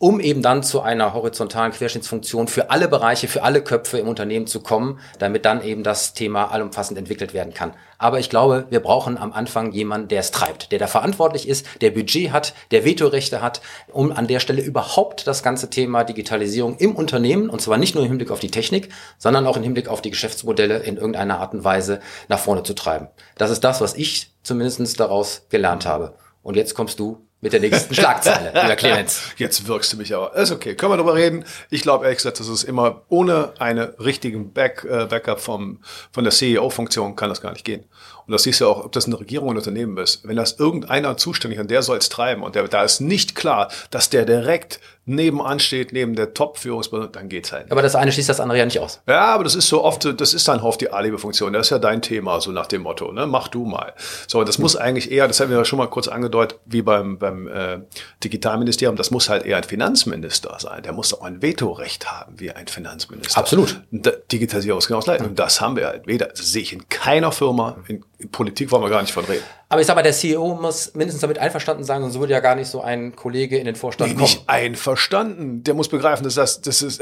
[0.00, 4.46] um eben dann zu einer horizontalen Querschnittsfunktion für alle Bereiche, für alle Köpfe im Unternehmen
[4.46, 7.74] zu kommen, damit dann eben das Thema allumfassend entwickelt werden kann.
[7.98, 11.66] Aber ich glaube, wir brauchen am Anfang jemanden, der es treibt, der da verantwortlich ist,
[11.82, 13.60] der Budget hat, der Vetorechte hat,
[13.92, 18.02] um an der Stelle überhaupt das ganze Thema Digitalisierung im Unternehmen, und zwar nicht nur
[18.02, 18.88] im Hinblick auf die Technik,
[19.18, 22.72] sondern auch im Hinblick auf die Geschäftsmodelle in irgendeiner Art und Weise nach vorne zu
[22.72, 23.08] treiben.
[23.36, 26.14] Das ist das, was ich zumindest daraus gelernt habe.
[26.42, 29.22] Und jetzt kommst du mit der nächsten Schlagzeile, lieber Clemens.
[29.36, 30.34] Jetzt wirkst du mich aber.
[30.36, 31.44] Ist okay, können wir darüber reden.
[31.70, 35.80] Ich glaube ehrlich gesagt, das ist immer ohne eine richtigen Back, äh, Backup vom,
[36.12, 37.84] von der CEO-Funktion kann das gar nicht gehen.
[38.26, 40.26] Und das siehst du auch, ob das eine Regierung oder ein Unternehmen ist.
[40.26, 43.70] Wenn das irgendeiner zuständig und der soll es treiben und der, da ist nicht klar,
[43.90, 47.64] dass der direkt nebenan steht, neben der Top-Führungsperson, dann geht's halt.
[47.64, 47.72] Nicht.
[47.72, 49.00] Aber das eine schließt das andere ja nicht aus.
[49.08, 51.52] Ja, aber das ist so oft, das ist dann oft die Alibi-Funktion.
[51.52, 53.26] Das ist ja dein Thema, so nach dem Motto, ne?
[53.26, 53.94] Mach du mal.
[54.26, 57.18] So, das muss eigentlich eher, das haben wir ja schon mal kurz angedeutet, wie beim,
[57.18, 57.80] beim äh,
[58.22, 60.82] Digitalministerium, das muss halt eher ein Finanzminister sein.
[60.82, 63.38] Der muss auch ein Vetorecht haben, wie ein Finanzminister.
[63.38, 63.80] Absolut.
[63.90, 65.24] Digitalisierung ist genau das Gleiche.
[65.24, 68.82] Und das haben wir halt weder, das sehe ich in keiner Firma, in Politik wollen
[68.82, 69.44] wir gar nicht von reden.
[69.72, 72.56] Aber ich sag mal, der CEO muss mindestens damit einverstanden sein, sonst würde ja gar
[72.56, 74.24] nicht so ein Kollege in den Vorstand nee, kommen.
[74.24, 75.62] Nicht einverstanden.
[75.62, 77.00] Der muss begreifen, dass das, das ist,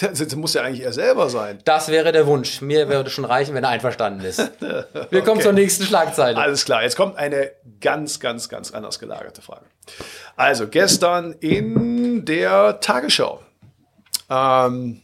[0.00, 1.60] das muss ja eigentlich er selber sein.
[1.64, 2.60] Das wäre der Wunsch.
[2.60, 4.40] Mir würde schon reichen, wenn er einverstanden ist.
[5.10, 5.42] Wir kommen okay.
[5.42, 6.36] zur nächsten Schlagzeile.
[6.38, 6.82] Alles klar.
[6.82, 9.66] Jetzt kommt eine ganz, ganz, ganz anders gelagerte Frage.
[10.34, 13.42] Also gestern in der Tagesschau.
[14.28, 15.02] Ähm,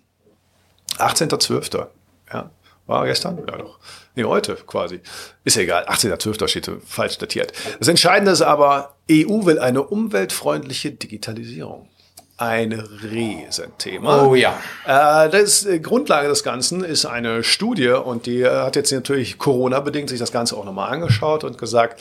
[0.97, 1.87] 18.12.
[2.33, 2.51] Ja,
[2.87, 3.39] war gestern?
[3.39, 3.79] Ja, doch.
[4.19, 4.99] Nee, heute quasi.
[5.45, 5.87] Ist ja egal.
[5.87, 6.49] 18.12.
[6.49, 7.53] steht falsch datiert.
[7.79, 11.89] Das Entscheidende ist aber, EU will eine umweltfreundliche Digitalisierung.
[12.37, 14.25] Ein Riesenthema.
[14.25, 14.59] Oh ja.
[14.87, 19.39] Äh, das äh, Grundlage des Ganzen ist eine Studie und die äh, hat jetzt natürlich
[19.39, 22.01] Corona-bedingt sich das Ganze auch nochmal angeschaut und gesagt,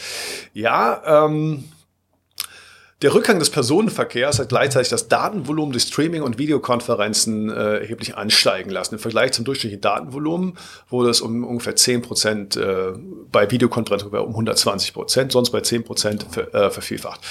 [0.55, 1.65] ja, ähm,
[3.03, 8.71] der Rückgang des Personenverkehrs hat gleichzeitig das Datenvolumen durch Streaming und Videokonferenzen äh, erheblich ansteigen
[8.71, 8.95] lassen.
[8.95, 10.57] Im Vergleich zum durchschnittlichen Datenvolumen
[10.89, 12.93] wurde es um ungefähr 10 Prozent äh,
[13.31, 17.21] bei Videokonferenzen um 120 Prozent, sonst bei 10 Prozent ver, äh, vervielfacht.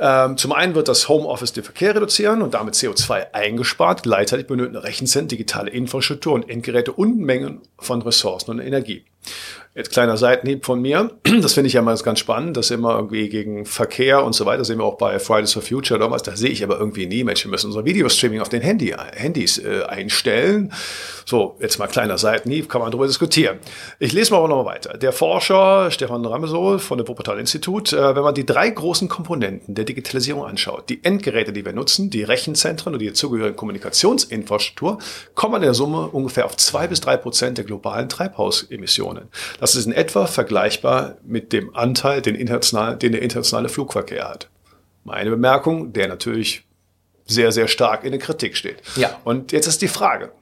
[0.00, 4.02] Ähm, zum einen wird das Homeoffice den Verkehr reduzieren und damit CO2 eingespart.
[4.02, 9.04] Gleichzeitig benötigen Rechenzentren, digitale Infrastruktur und Endgeräte Unmengen von Ressourcen und Energie.
[9.78, 11.12] Jetzt kleiner Seitenhieb von mir.
[11.40, 14.64] Das finde ich ja mal ganz spannend, dass immer irgendwie gegen Verkehr und so weiter,
[14.64, 17.22] sehen wir auch bei Fridays for Future oder was, da sehe ich aber irgendwie nie,
[17.22, 20.72] Menschen müssen unser Videostreaming auf den Handy, Handys äh, einstellen.
[21.24, 23.58] So, jetzt mal kleiner Seitenhieb, kann man darüber diskutieren.
[24.00, 24.98] Ich lese mal aber noch mal weiter.
[24.98, 29.84] Der Forscher Stefan Ramesol von dem Wuppertal-Institut, äh, wenn man die drei großen Komponenten der
[29.84, 34.98] Digitalisierung anschaut, die Endgeräte, die wir nutzen, die Rechenzentren und die dazugehörige Kommunikationsinfrastruktur,
[35.34, 39.07] kommt man in der Summe ungefähr auf zwei bis drei Prozent der globalen Treibhausemissionen.
[39.60, 44.48] Das ist in etwa vergleichbar mit dem Anteil, den, den der internationale Flugverkehr hat.
[45.04, 46.64] Meine Bemerkung, der natürlich
[47.26, 48.82] sehr, sehr stark in der Kritik steht.
[48.96, 49.20] Ja.
[49.24, 50.32] Und jetzt ist die Frage,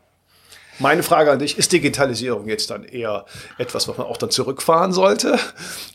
[0.78, 3.24] meine Frage an dich, ist Digitalisierung jetzt dann eher
[3.58, 5.38] etwas, was man auch dann zurückfahren sollte?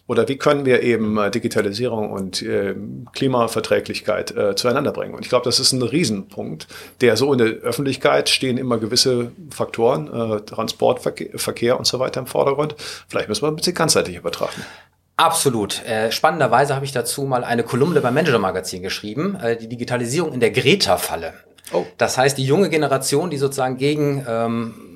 [0.07, 2.75] Oder wie können wir eben äh, Digitalisierung und äh,
[3.13, 5.13] Klimaverträglichkeit äh, zueinander bringen?
[5.13, 6.67] Und ich glaube, das ist ein Riesenpunkt,
[7.01, 12.19] der so in der Öffentlichkeit stehen immer gewisse Faktoren, äh, Transportverkehr Verkehr und so weiter
[12.19, 12.75] im Vordergrund.
[13.07, 14.63] Vielleicht müssen wir ein bisschen ganzheitlicher betrachten.
[15.17, 15.85] Absolut.
[15.85, 20.33] Äh, spannenderweise habe ich dazu mal eine Kolumne beim Manager Magazin geschrieben, äh, die Digitalisierung
[20.33, 21.33] in der Greta-Falle.
[21.73, 21.85] Oh.
[21.97, 24.90] Das heißt, die junge Generation, die sozusagen gegen ähm,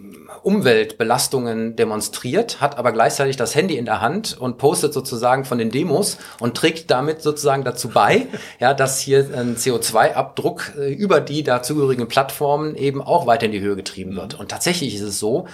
[0.46, 5.72] Umweltbelastungen demonstriert, hat aber gleichzeitig das Handy in der Hand und postet sozusagen von den
[5.72, 8.28] Demos und trägt damit sozusagen dazu bei,
[8.60, 13.60] ja, dass hier ein CO2-Abdruck äh, über die dazugehörigen Plattformen eben auch weiter in die
[13.60, 14.36] Höhe getrieben wird.
[14.36, 14.42] Mhm.
[14.42, 15.48] Und tatsächlich ist es so,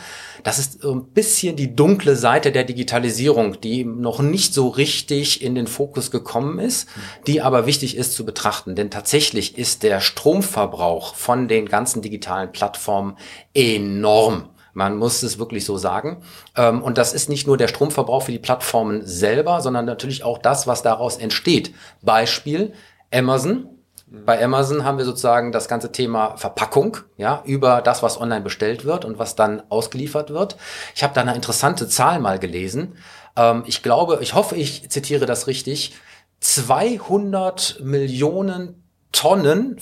[0.43, 5.41] das ist so ein bisschen die dunkle Seite der Digitalisierung, die noch nicht so richtig
[5.41, 6.89] in den Fokus gekommen ist,
[7.27, 8.75] die aber wichtig ist zu betrachten.
[8.75, 13.15] Denn tatsächlich ist der Stromverbrauch von den ganzen digitalen Plattformen
[13.53, 14.49] enorm.
[14.73, 16.23] Man muss es wirklich so sagen.
[16.55, 20.37] Ähm, und das ist nicht nur der Stromverbrauch für die Plattformen selber, sondern natürlich auch
[20.37, 21.73] das, was daraus entsteht.
[22.01, 22.73] Beispiel
[23.13, 23.67] Amazon.
[24.07, 28.83] Bei Amazon haben wir sozusagen das ganze Thema Verpackung, ja, über das, was online bestellt
[28.83, 30.57] wird und was dann ausgeliefert wird.
[30.95, 32.97] Ich habe da eine interessante Zahl mal gelesen.
[33.37, 35.93] Ähm, ich glaube, ich hoffe, ich zitiere das richtig.
[36.41, 39.77] 200 Millionen Tonnen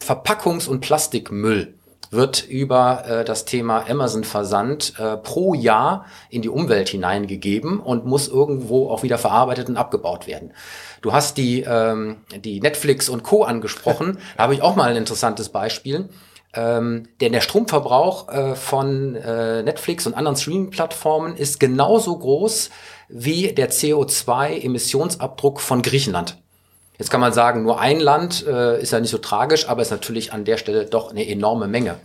[0.00, 1.74] Verpackungs- und Plastikmüll
[2.10, 8.28] wird über äh, das Thema Amazon-Versand äh, pro Jahr in die Umwelt hineingegeben und muss
[8.28, 10.52] irgendwo auch wieder verarbeitet und abgebaut werden.
[11.02, 13.44] Du hast die, ähm, die Netflix und Co.
[13.44, 14.18] angesprochen.
[14.36, 16.08] da habe ich auch mal ein interessantes Beispiel.
[16.54, 22.70] Ähm, denn der Stromverbrauch äh, von äh, Netflix und anderen Streaming-Plattformen ist genauso groß
[23.08, 26.38] wie der CO2-Emissionsabdruck von Griechenland.
[26.98, 29.90] Jetzt kann man sagen, nur ein Land äh, ist ja nicht so tragisch, aber ist
[29.90, 31.96] natürlich an der Stelle doch eine enorme Menge.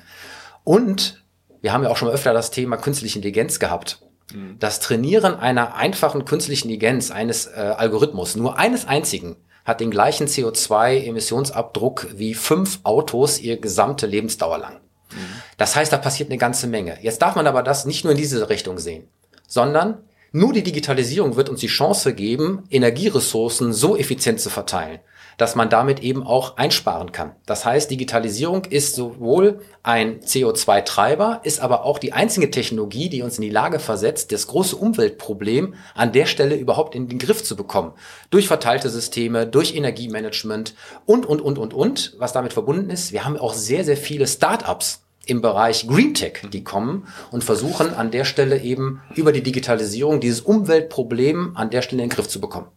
[0.63, 1.23] Und
[1.61, 3.99] wir haben ja auch schon öfter das Thema künstliche Intelligenz gehabt.
[4.33, 4.57] Mhm.
[4.59, 10.27] Das Trainieren einer einfachen künstlichen Intelligenz, eines äh, Algorithmus, nur eines einzigen, hat den gleichen
[10.27, 14.81] CO2-Emissionsabdruck wie fünf Autos ihr gesamte Lebensdauer lang.
[15.11, 15.17] Mhm.
[15.57, 16.97] Das heißt, da passiert eine ganze Menge.
[17.01, 19.07] Jetzt darf man aber das nicht nur in diese Richtung sehen,
[19.47, 24.99] sondern nur die Digitalisierung wird uns die Chance geben, Energieressourcen so effizient zu verteilen,
[25.37, 27.35] dass man damit eben auch einsparen kann.
[27.45, 33.39] Das heißt, Digitalisierung ist sowohl ein CO2-Treiber, ist aber auch die einzige Technologie, die uns
[33.39, 37.57] in die Lage versetzt, das große Umweltproblem an der Stelle überhaupt in den Griff zu
[37.57, 37.91] bekommen.
[38.29, 43.11] Durch verteilte Systeme, durch Energiemanagement und, und, und, und, und, was damit verbunden ist.
[43.11, 47.93] Wir haben auch sehr, sehr viele Start-ups im Bereich Green Tech, die kommen und versuchen
[47.93, 52.27] an der Stelle eben über die Digitalisierung dieses Umweltproblem an der Stelle in den Griff
[52.27, 52.67] zu bekommen.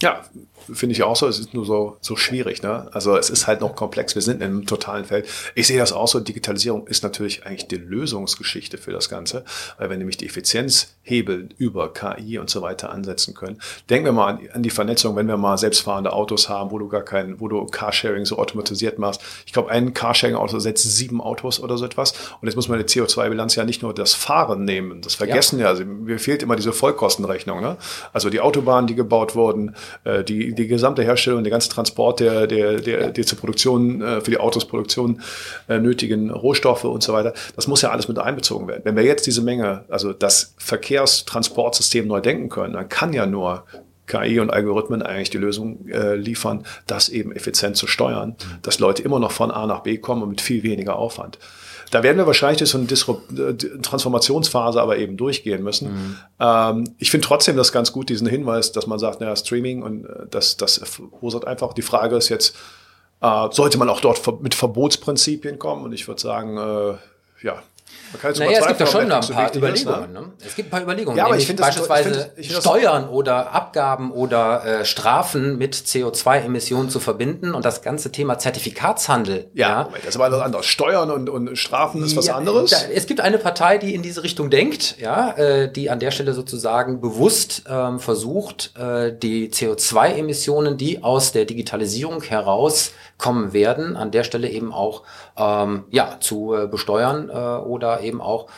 [0.00, 0.22] Ja,
[0.72, 1.26] finde ich auch so.
[1.26, 2.62] Es ist nur so, so schwierig.
[2.62, 2.88] Ne?
[2.92, 4.14] Also es ist halt noch komplex.
[4.14, 5.28] Wir sind in einem totalen Feld.
[5.54, 6.20] Ich sehe das auch so.
[6.20, 9.44] Digitalisierung ist natürlich eigentlich die Lösungsgeschichte für das Ganze,
[9.78, 13.60] weil wir nämlich die Effizienzhebel über KI und so weiter ansetzen können.
[13.90, 17.02] Denken wir mal an, die Vernetzung, wenn wir mal selbstfahrende Autos haben, wo du gar
[17.02, 19.22] kein, wo du Carsharing so automatisiert machst.
[19.46, 22.12] Ich glaube, ein Carsharing-Auto setzt sieben Autos oder so etwas.
[22.40, 25.00] Und jetzt muss man die CO2-Bilanz ja nicht nur das Fahren nehmen.
[25.02, 25.66] Das vergessen ja.
[25.66, 25.70] ja.
[25.70, 27.60] Also, mir fehlt immer diese Vollkostenrechnung.
[27.60, 27.76] Ne?
[28.12, 32.46] Also die Autobahnen, die gebaut wurden, äh, die, die gesamte Herstellung, der ganze Transport der,
[32.46, 35.20] der, der, der zur Produktion, äh, für die Autosproduktion
[35.68, 38.82] äh, nötigen Rohstoffe und so weiter, das muss ja alles mit einbezogen werden.
[38.84, 43.64] Wenn wir jetzt diese Menge, also das Verkehrstransportsystem neu denken können, dann kann ja nur
[44.06, 49.02] KI und Algorithmen eigentlich die Lösung äh, liefern, das eben effizient zu steuern, dass Leute
[49.02, 51.38] immer noch von A nach B kommen und mit viel weniger Aufwand.
[51.92, 55.92] Da werden wir wahrscheinlich durch so eine Disrupt äh, Transformationsphase aber eben durchgehen müssen.
[55.92, 56.16] Mhm.
[56.40, 60.06] Ähm, ich finde trotzdem das ganz gut, diesen Hinweis, dass man sagt, naja, Streaming und
[60.06, 61.74] äh, das, das verursacht einfach.
[61.74, 62.56] Die Frage ist jetzt,
[63.20, 65.84] äh, sollte man auch dort mit Verbotsprinzipien kommen?
[65.84, 66.94] Und ich würde sagen, äh,
[67.44, 67.62] ja,
[68.38, 70.12] naja, es gibt ja schon ein paar Überlegungen.
[70.12, 70.20] Ne?
[70.20, 70.32] ne?
[70.44, 71.16] Es gibt ein paar Überlegungen.
[71.16, 75.74] Ja, aber ich finde beispielsweise ich find, ich Steuern oder Abgaben oder äh, Strafen mit
[75.74, 79.50] CO2-Emissionen zu verbinden und das ganze Thema Zertifikatshandel.
[79.54, 79.84] Ja, ja.
[79.84, 80.66] Moment, das ist aber was anderes.
[80.66, 82.70] Steuern und, und Strafen ist was ja, anderes.
[82.70, 86.10] Da, es gibt eine Partei, die in diese Richtung denkt, ja, äh, die an der
[86.10, 92.92] Stelle sozusagen bewusst ähm, versucht, äh, die CO2-Emissionen, die aus der Digitalisierung heraus
[93.22, 95.02] kommen werden, an der Stelle eben auch
[95.36, 98.48] ähm, ja, zu äh, besteuern äh, oder eben auch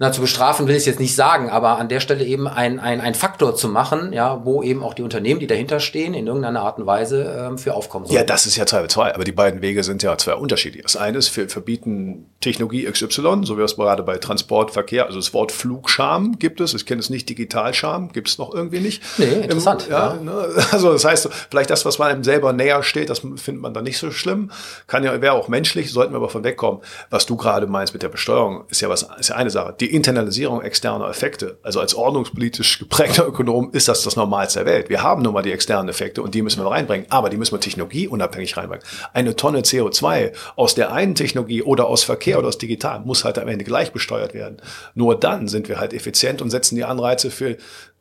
[0.00, 3.02] na, zu bestrafen will ich jetzt nicht sagen, aber an der Stelle eben ein, ein,
[3.02, 6.62] ein Faktor zu machen, ja, wo eben auch die Unternehmen, die dahinter stehen, in irgendeiner
[6.62, 8.16] Art und Weise ähm, für aufkommen sollen.
[8.16, 10.84] Ja, das ist ja Teil zwei, aber die beiden Wege sind ja zwei unterschiedlich.
[10.84, 15.04] Das eine ist, wir verbieten Technologie XY, so wie wir es gerade bei Transport, Verkehr,
[15.04, 18.80] also das Wort Flugscham gibt es, ich kenne es nicht, Digitalscham gibt es noch irgendwie
[18.80, 19.02] nicht.
[19.18, 19.84] Nee, interessant.
[19.84, 20.22] Im, ja, ja.
[20.22, 20.48] Ne?
[20.72, 23.84] Also das heißt, vielleicht das, was man einem selber näher steht, das findet man dann
[23.84, 24.50] nicht so schlimm.
[24.86, 26.80] Kann ja, wäre auch menschlich, sollten wir aber von wegkommen.
[27.10, 29.74] Was du gerade meinst mit der Besteuerung, ist ja was, ist ja eine Sache.
[29.78, 31.58] Die Internalisierung externer Effekte.
[31.62, 34.88] Also als ordnungspolitisch geprägter Ökonom ist das das Normalste der Welt.
[34.88, 37.54] Wir haben nun mal die externen Effekte und die müssen wir reinbringen, aber die müssen
[37.54, 38.84] wir technologieunabhängig reinbringen.
[39.12, 43.38] Eine Tonne CO2 aus der einen Technologie oder aus Verkehr oder aus Digital muss halt
[43.38, 44.62] am Ende gleich besteuert werden.
[44.94, 47.56] Nur dann sind wir halt effizient und setzen die Anreize für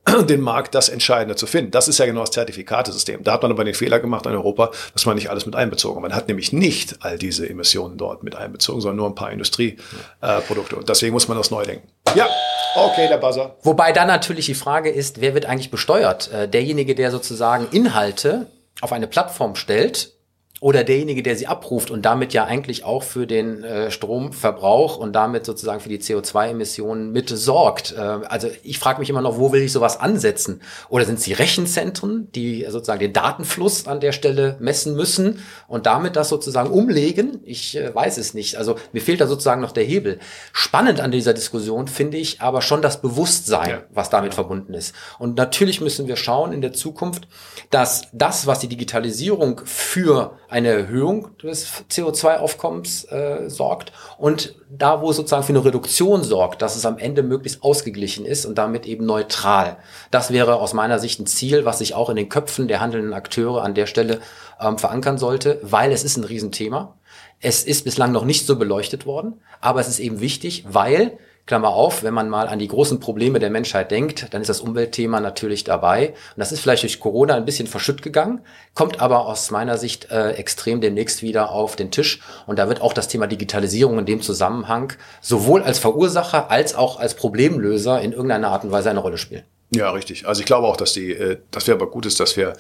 [0.30, 1.72] den Markt das Entscheidende zu finden.
[1.72, 3.24] Das ist ja genau das Zertifikatesystem.
[3.24, 6.02] Da hat man aber den Fehler gemacht in Europa, dass man nicht alles mit einbezogen.
[6.02, 10.76] Man hat nämlich nicht all diese Emissionen dort mit einbezogen, sondern nur ein paar Industrieprodukte.
[10.76, 11.88] Und deswegen muss man das neu denken.
[12.16, 12.28] Ja,
[12.76, 13.56] okay, der Buzzer.
[13.64, 16.32] Wobei dann natürlich die Frage ist, wer wird eigentlich besteuert?
[16.32, 18.48] Äh, derjenige, der sozusagen Inhalte
[18.82, 20.14] auf eine Plattform stellt
[20.62, 25.14] oder derjenige, der sie abruft und damit ja eigentlich auch für den äh, Stromverbrauch und
[25.14, 27.94] damit sozusagen für die CO2-Emissionen mit sorgt.
[27.94, 30.62] Äh, also ich frage mich immer noch, wo will ich sowas ansetzen?
[30.90, 35.86] Oder sind es die Rechenzentren, die sozusagen den Datenfluss an der Stelle messen müssen und
[35.86, 37.40] damit das sozusagen umlegen?
[37.46, 38.58] Ich äh, weiß es nicht.
[38.58, 40.20] Also mir fehlt da sozusagen noch der Hebel.
[40.52, 43.84] Spannend an dieser Diskussion finde ich aber schon das Bewusstsein, ja.
[43.92, 44.36] was damit ja.
[44.36, 44.94] verbunden ist.
[45.20, 47.30] Und natürlich müssen wir schauen in der Zukunft,
[47.70, 55.12] dass das, was die Digitalisierung für eine Erhöhung des CO2-Aufkommens äh, sorgt und da, wo
[55.12, 58.86] es sozusagen für eine Reduktion sorgt, dass es am Ende möglichst ausgeglichen ist und damit
[58.86, 59.78] eben neutral.
[60.12, 63.14] Das wäre aus meiner Sicht ein Ziel, was sich auch in den Köpfen der handelnden
[63.14, 64.20] Akteure an der Stelle
[64.60, 66.96] ähm, verankern sollte, weil es ist ein Riesenthema.
[67.40, 71.18] Es ist bislang noch nicht so beleuchtet worden, aber es ist eben wichtig, weil
[71.50, 74.62] Klammer auf, wenn man mal an die großen Probleme der Menschheit denkt, dann ist das
[74.62, 76.10] Umweltthema natürlich dabei.
[76.10, 78.42] Und das ist vielleicht durch Corona ein bisschen verschütt gegangen,
[78.76, 82.22] kommt aber aus meiner Sicht äh, extrem demnächst wieder auf den Tisch.
[82.46, 87.00] Und da wird auch das Thema Digitalisierung in dem Zusammenhang sowohl als Verursacher als auch
[87.00, 89.42] als Problemlöser in irgendeiner Art und Weise eine Rolle spielen.
[89.72, 90.28] Ja, richtig.
[90.28, 92.54] Also ich glaube auch, dass die, äh, das wäre aber gut ist, dass wir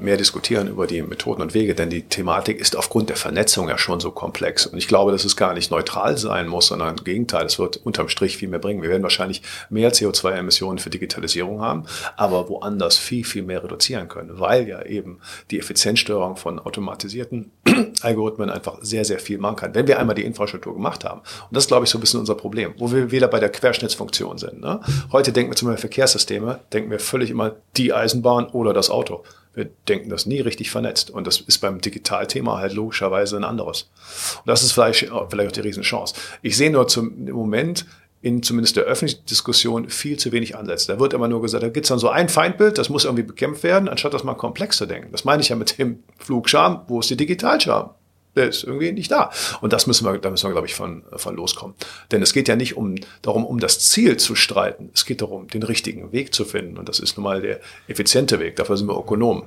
[0.00, 3.78] mehr diskutieren über die Methoden und Wege, denn die Thematik ist aufgrund der Vernetzung ja
[3.78, 4.66] schon so komplex.
[4.66, 7.76] Und ich glaube, dass es gar nicht neutral sein muss, sondern im Gegenteil, es wird
[7.78, 8.82] unterm Strich viel mehr bringen.
[8.82, 11.84] Wir werden wahrscheinlich mehr CO2-Emissionen für Digitalisierung haben,
[12.16, 15.20] aber woanders viel, viel mehr reduzieren können, weil ja eben
[15.50, 17.52] die Effizienzsteuerung von automatisierten
[18.02, 19.74] Algorithmen einfach sehr, sehr viel machen kann.
[19.74, 22.20] Wenn wir einmal die Infrastruktur gemacht haben, und das ist, glaube ich, so ein bisschen
[22.20, 24.60] unser Problem, wo wir wieder bei der Querschnittsfunktion sind.
[24.60, 24.80] Ne?
[25.12, 29.22] Heute denken wir zum Beispiel Verkehrssysteme, denken wir völlig immer die Eisenbahn oder das Auto.
[29.54, 31.10] Wir denken das nie richtig vernetzt.
[31.10, 33.90] Und das ist beim Digitalthema halt logischerweise ein anderes.
[34.38, 36.14] Und das ist vielleicht, vielleicht auch die Riesenchance.
[36.42, 37.86] Ich sehe nur zum Moment
[38.22, 40.92] in zumindest der öffentlichen Diskussion viel zu wenig Ansätze.
[40.92, 43.22] Da wird immer nur gesagt, da gibt es dann so ein Feindbild, das muss irgendwie
[43.22, 45.10] bekämpft werden, anstatt dass man komplex zu denken.
[45.10, 46.82] Das meine ich ja mit dem Flugscham.
[46.86, 47.90] Wo ist die Digitalscham?
[48.36, 49.30] Der ist irgendwie nicht da.
[49.60, 51.74] Und das müssen wir, da müssen wir, glaube ich, von, von loskommen.
[52.12, 54.90] Denn es geht ja nicht um, darum, um das Ziel zu streiten.
[54.94, 56.78] Es geht darum, den richtigen Weg zu finden.
[56.78, 58.56] Und das ist nun mal der effiziente Weg.
[58.56, 59.44] Dafür sind wir Ökonomen.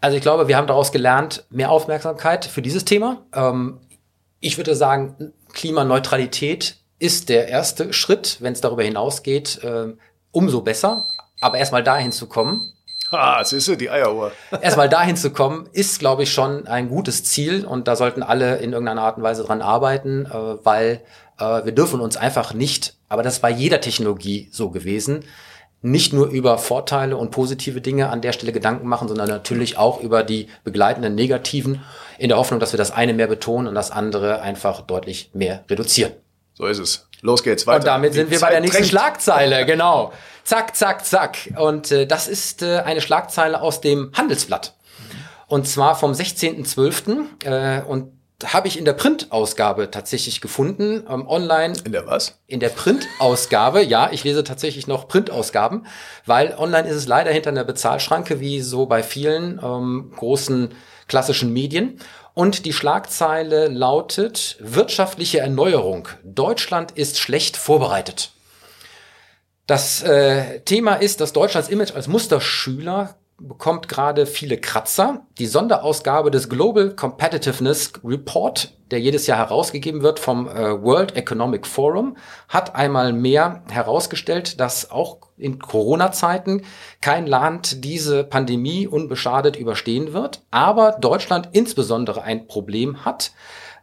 [0.00, 3.24] Also ich glaube, wir haben daraus gelernt, mehr Aufmerksamkeit für dieses Thema.
[3.34, 3.78] Ähm,
[4.40, 8.38] ich würde sagen, Klimaneutralität ist der erste Schritt.
[8.40, 9.94] Wenn es darüber hinausgeht, äh,
[10.32, 11.06] umso besser.
[11.40, 12.72] Aber erstmal dahin zu kommen,
[13.20, 14.32] Ah, siehst du, die Eieruhr.
[14.60, 18.58] Erstmal dahin zu kommen, ist, glaube ich, schon ein gutes Ziel und da sollten alle
[18.58, 21.02] in irgendeiner Art und Weise dran arbeiten, äh, weil
[21.38, 25.24] äh, wir dürfen uns einfach nicht, aber das ist bei jeder Technologie so gewesen,
[25.82, 30.00] nicht nur über Vorteile und positive Dinge an der Stelle Gedanken machen, sondern natürlich auch
[30.00, 31.82] über die begleitenden negativen,
[32.18, 35.64] in der Hoffnung, dass wir das eine mehr betonen und das andere einfach deutlich mehr
[35.70, 36.12] reduzieren.
[36.52, 37.08] So ist es.
[37.22, 37.78] Los geht's weiter.
[37.78, 38.90] Und damit sind die wir Zeit bei der nächsten drängt.
[38.90, 40.12] Schlagzeile, genau.
[40.44, 41.36] Zack, zack, zack.
[41.56, 44.74] Und äh, das ist äh, eine Schlagzeile aus dem Handelsblatt.
[45.46, 47.44] Und zwar vom 16.12.
[47.44, 48.12] Äh, und
[48.44, 51.74] habe ich in der Printausgabe tatsächlich gefunden, ähm, online.
[51.84, 52.38] In der was?
[52.46, 55.86] In der Printausgabe, ja, ich lese tatsächlich noch Printausgaben,
[56.26, 60.70] weil online ist es leider hinter einer Bezahlschranke, wie so bei vielen ähm, großen
[61.06, 62.00] klassischen Medien.
[62.40, 66.08] Und die Schlagzeile lautet Wirtschaftliche Erneuerung.
[66.24, 68.30] Deutschland ist schlecht vorbereitet.
[69.66, 75.26] Das äh, Thema ist, dass Deutschlands Image als Musterschüler bekommt gerade viele Kratzer.
[75.38, 81.66] Die Sonderausgabe des Global Competitiveness Report, der jedes Jahr herausgegeben wird vom äh, World Economic
[81.66, 82.16] Forum,
[82.48, 86.62] hat einmal mehr herausgestellt, dass auch in Corona-Zeiten
[87.00, 93.32] kein Land diese Pandemie unbeschadet überstehen wird, aber Deutschland insbesondere ein Problem hat,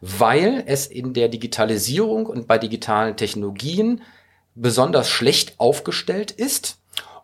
[0.01, 4.01] weil es in der Digitalisierung und bei digitalen Technologien
[4.53, 6.77] besonders schlecht aufgestellt ist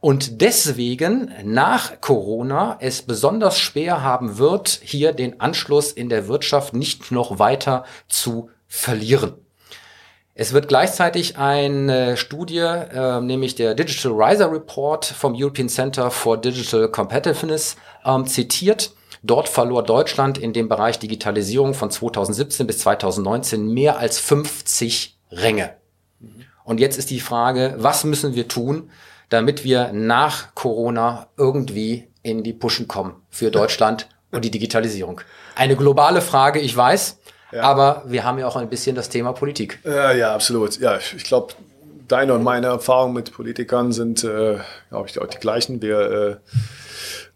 [0.04, 6.74] und deswegen nach Corona es besonders schwer haben wird, hier den Anschluss in der Wirtschaft
[6.74, 9.36] nicht noch weiter zu verlieren.
[10.36, 16.36] Es wird gleichzeitig eine Studie, äh, nämlich der Digital Riser Report vom European Center for
[16.36, 18.92] Digital Competitiveness ähm, zitiert.
[19.22, 25.78] Dort verlor Deutschland in dem Bereich Digitalisierung von 2017 bis 2019 mehr als 50 Ränge.
[26.66, 28.90] Und jetzt ist die Frage, was müssen wir tun,
[29.34, 35.22] damit wir nach Corona irgendwie in die Pushen kommen für Deutschland und die Digitalisierung?
[35.56, 37.20] Eine globale Frage, ich weiß,
[37.52, 37.64] ja.
[37.64, 39.80] aber wir haben ja auch ein bisschen das Thema Politik.
[39.84, 40.80] Ja, ja, absolut.
[40.80, 41.54] Ja, ich glaube,
[42.08, 45.82] deine und meine Erfahrungen mit Politikern sind, äh, glaube ich, auch die gleichen.
[45.82, 46.36] Wir äh,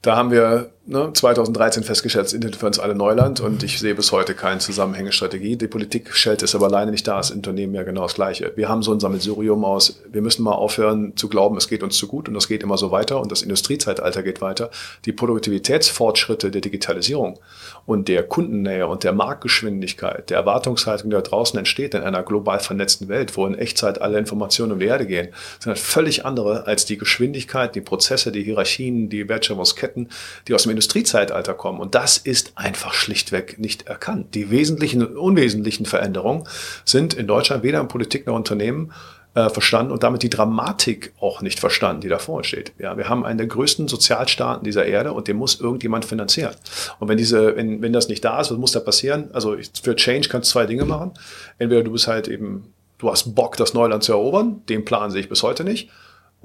[0.01, 4.11] da haben wir ne, 2013 festgestellt, Internet für uns alle Neuland und ich sehe bis
[4.11, 5.55] heute keine zusammenhängende Strategie.
[5.55, 8.53] Die Politik stellt es aber alleine nicht da, das Unternehmen ja genau das Gleiche.
[8.55, 11.97] Wir haben so ein Sammelsurium aus, wir müssen mal aufhören zu glauben, es geht uns
[11.97, 14.69] zu gut und das geht immer so weiter und das Industriezeitalter geht weiter.
[15.05, 17.39] Die Produktivitätsfortschritte der Digitalisierung
[17.85, 22.59] und der Kundennähe und der Marktgeschwindigkeit, der Erwartungshaltung, die da draußen entsteht in einer global
[22.59, 26.65] vernetzten Welt, wo in Echtzeit alle Informationen um die Erde gehen, sind halt völlig andere
[26.65, 30.09] als die Geschwindigkeit, die Prozesse, die Hierarchien, die Wertschöpfungsketten,
[30.47, 31.79] die aus dem Industriezeitalter kommen.
[31.79, 34.35] Und das ist einfach schlichtweg nicht erkannt.
[34.35, 36.47] Die wesentlichen und unwesentlichen Veränderungen
[36.85, 38.93] sind in Deutschland weder in Politik noch Unternehmen
[39.33, 42.73] äh, verstanden und damit die Dramatik auch nicht verstanden, die da vor uns steht.
[42.79, 46.55] Ja, wir haben einen der größten Sozialstaaten dieser Erde und den muss irgendjemand finanzieren.
[46.99, 49.29] Und wenn diese, wenn, wenn das nicht da ist, was muss da passieren?
[49.33, 51.11] Also für Change kannst du zwei Dinge machen.
[51.59, 54.61] Entweder du bist halt eben, du hast Bock, das Neuland zu erobern.
[54.69, 55.89] Den Plan sehe ich bis heute nicht.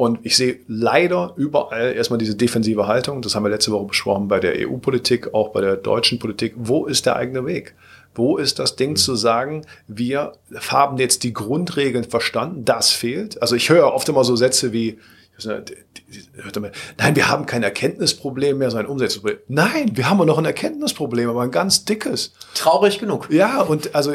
[0.03, 3.23] Und ich sehe leider überall erstmal diese defensive Haltung.
[3.23, 6.55] Das haben wir letzte Woche besprochen bei der EU-Politik, auch bei der deutschen Politik.
[6.57, 7.77] Wo ist der eigene Weg?
[8.13, 10.33] Wo ist das Ding zu sagen, wir
[10.71, 13.41] haben jetzt die Grundregeln verstanden, das fehlt?
[13.41, 14.99] Also ich höre oft immer so Sätze wie,
[16.99, 19.39] Nein, wir haben kein Erkenntnisproblem mehr, sondern ein Umsetzungsproblem.
[19.47, 22.33] Nein, wir haben noch ein Erkenntnisproblem, aber ein ganz dickes.
[22.55, 23.29] Traurig genug.
[23.31, 24.15] Ja, und also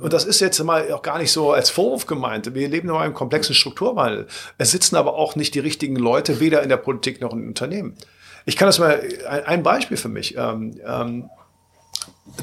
[0.00, 2.54] und das ist jetzt mal auch gar nicht so als Vorwurf gemeint.
[2.54, 4.26] Wir leben in einem komplexen Strukturwandel.
[4.58, 7.96] Es sitzen aber auch nicht die richtigen Leute, weder in der Politik noch in Unternehmen.
[8.46, 10.36] Ich kann das mal, ein Beispiel für mich.
[10.36, 11.30] Ähm, ähm,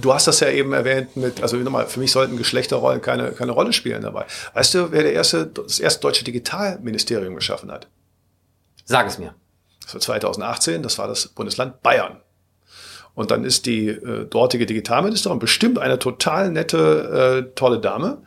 [0.02, 3.52] Du hast das ja eben erwähnt mit, also nochmal, für mich sollten Geschlechterrollen keine, keine
[3.52, 4.26] Rolle spielen dabei.
[4.54, 7.88] Weißt du, wer der erste, das erste deutsche Digitalministerium geschaffen hat?
[8.86, 9.34] Sag es mir.
[9.82, 12.22] Das war 2018, das war das Bundesland Bayern.
[13.18, 18.20] Und dann ist die äh, dortige Digitalministerin bestimmt eine total nette, äh, tolle Dame.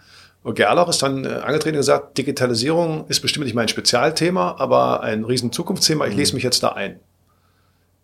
[0.43, 5.05] Und Gerlach ist dann äh, angetreten und gesagt, Digitalisierung ist bestimmt nicht mein Spezialthema, aber
[5.05, 6.09] ein riesen Zukunftsthema.
[6.09, 6.39] Ich lese mhm.
[6.39, 6.99] mich jetzt da ein.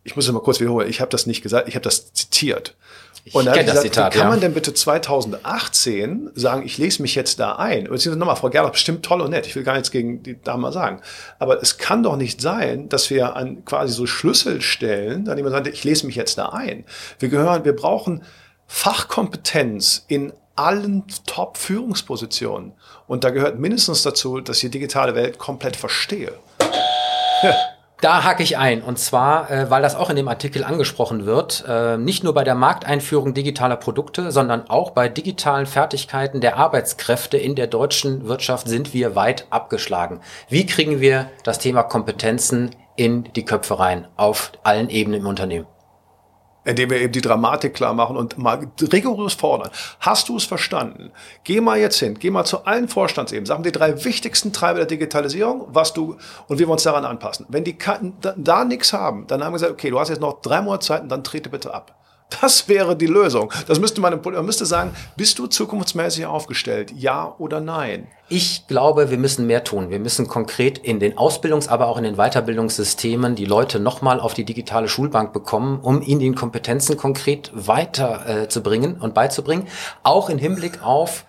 [0.06, 0.88] Ich muss es mal kurz wiederholen.
[0.88, 2.76] Ich habe das nicht gesagt, ich habe das zitiert.
[3.24, 7.16] Ich und kenne das Zitat, wie kann man denn bitte 2018 sagen, ich lese mich
[7.16, 7.88] jetzt da ein?
[7.88, 9.48] Und nochmal, Frau Gerlach, bestimmt toll und nett.
[9.48, 11.00] Ich will gar nichts gegen die Dame sagen.
[11.40, 15.66] Aber es kann doch nicht sein, dass wir an quasi so Schlüsselstellen, an jemand sagt,
[15.66, 16.84] ich lese mich jetzt da ein.
[17.18, 18.22] Wir gehören, wir brauchen
[18.68, 22.74] Fachkompetenz in allen Top-Führungspositionen.
[23.08, 26.32] Und da gehört mindestens dazu, dass ich die digitale Welt komplett verstehe.
[28.00, 28.82] Da hake ich ein.
[28.82, 32.44] Und zwar, äh, weil das auch in dem Artikel angesprochen wird, äh, nicht nur bei
[32.44, 38.68] der Markteinführung digitaler Produkte, sondern auch bei digitalen Fertigkeiten der Arbeitskräfte in der deutschen Wirtschaft
[38.68, 40.20] sind wir weit abgeschlagen.
[40.48, 45.66] Wie kriegen wir das Thema Kompetenzen in die Köpfe rein, auf allen Ebenen im Unternehmen?
[46.66, 49.70] Indem wir eben die Dramatik klar machen und mal rigoros fordern.
[50.00, 51.12] Hast du es verstanden?
[51.44, 54.86] Geh mal jetzt hin, geh mal zu allen Vorstandsebenen, sagen die drei wichtigsten Treiber der
[54.86, 56.16] Digitalisierung, was du
[56.48, 57.46] und wie wir uns daran anpassen.
[57.48, 60.40] Wenn die da, da nichts haben, dann haben wir gesagt, okay, du hast jetzt noch
[60.42, 61.94] drei Monate Zeit und dann trete bitte ab.
[62.28, 63.52] Das wäre die Lösung.
[63.68, 66.92] Das müsste man, man müsste sagen, bist du zukunftsmäßig aufgestellt?
[66.94, 68.08] Ja oder nein?
[68.28, 69.90] Ich glaube, wir müssen mehr tun.
[69.90, 74.34] Wir müssen konkret in den Ausbildungs-, aber auch in den Weiterbildungssystemen die Leute nochmal auf
[74.34, 79.68] die digitale Schulbank bekommen, um ihnen die Kompetenzen konkret weiterzubringen äh, und beizubringen.
[80.02, 81.24] Auch im Hinblick auf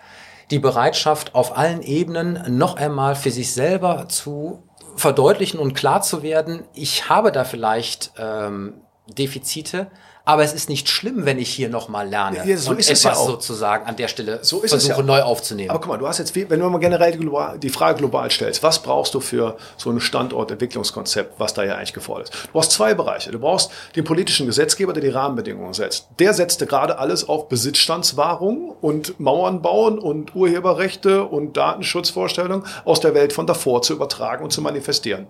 [0.50, 4.64] die Bereitschaft, auf allen Ebenen noch einmal für sich selber zu
[4.96, 8.74] verdeutlichen und klar zu werden, ich habe da vielleicht ähm,
[9.06, 9.88] Defizite,
[10.28, 12.98] aber es ist nicht schlimm, wenn ich hier nochmal lerne ja, so und ist etwas
[12.98, 15.70] es ja sozusagen an der Stelle so versuche ja neu aufzunehmen.
[15.70, 17.18] Aber guck mal, du hast jetzt, wenn du mal generell
[17.56, 21.94] die Frage global stellst, was brauchst du für so ein Standortentwicklungskonzept, was da ja eigentlich
[21.94, 22.48] gefordert ist?
[22.52, 23.30] Du hast zwei Bereiche.
[23.30, 26.08] Du brauchst den politischen Gesetzgeber, der die Rahmenbedingungen setzt.
[26.18, 33.14] Der setzte gerade alles auf Besitzstandswahrung und Mauern bauen und Urheberrechte und Datenschutzvorstellungen aus der
[33.14, 35.28] Welt von davor zu übertragen und zu manifestieren.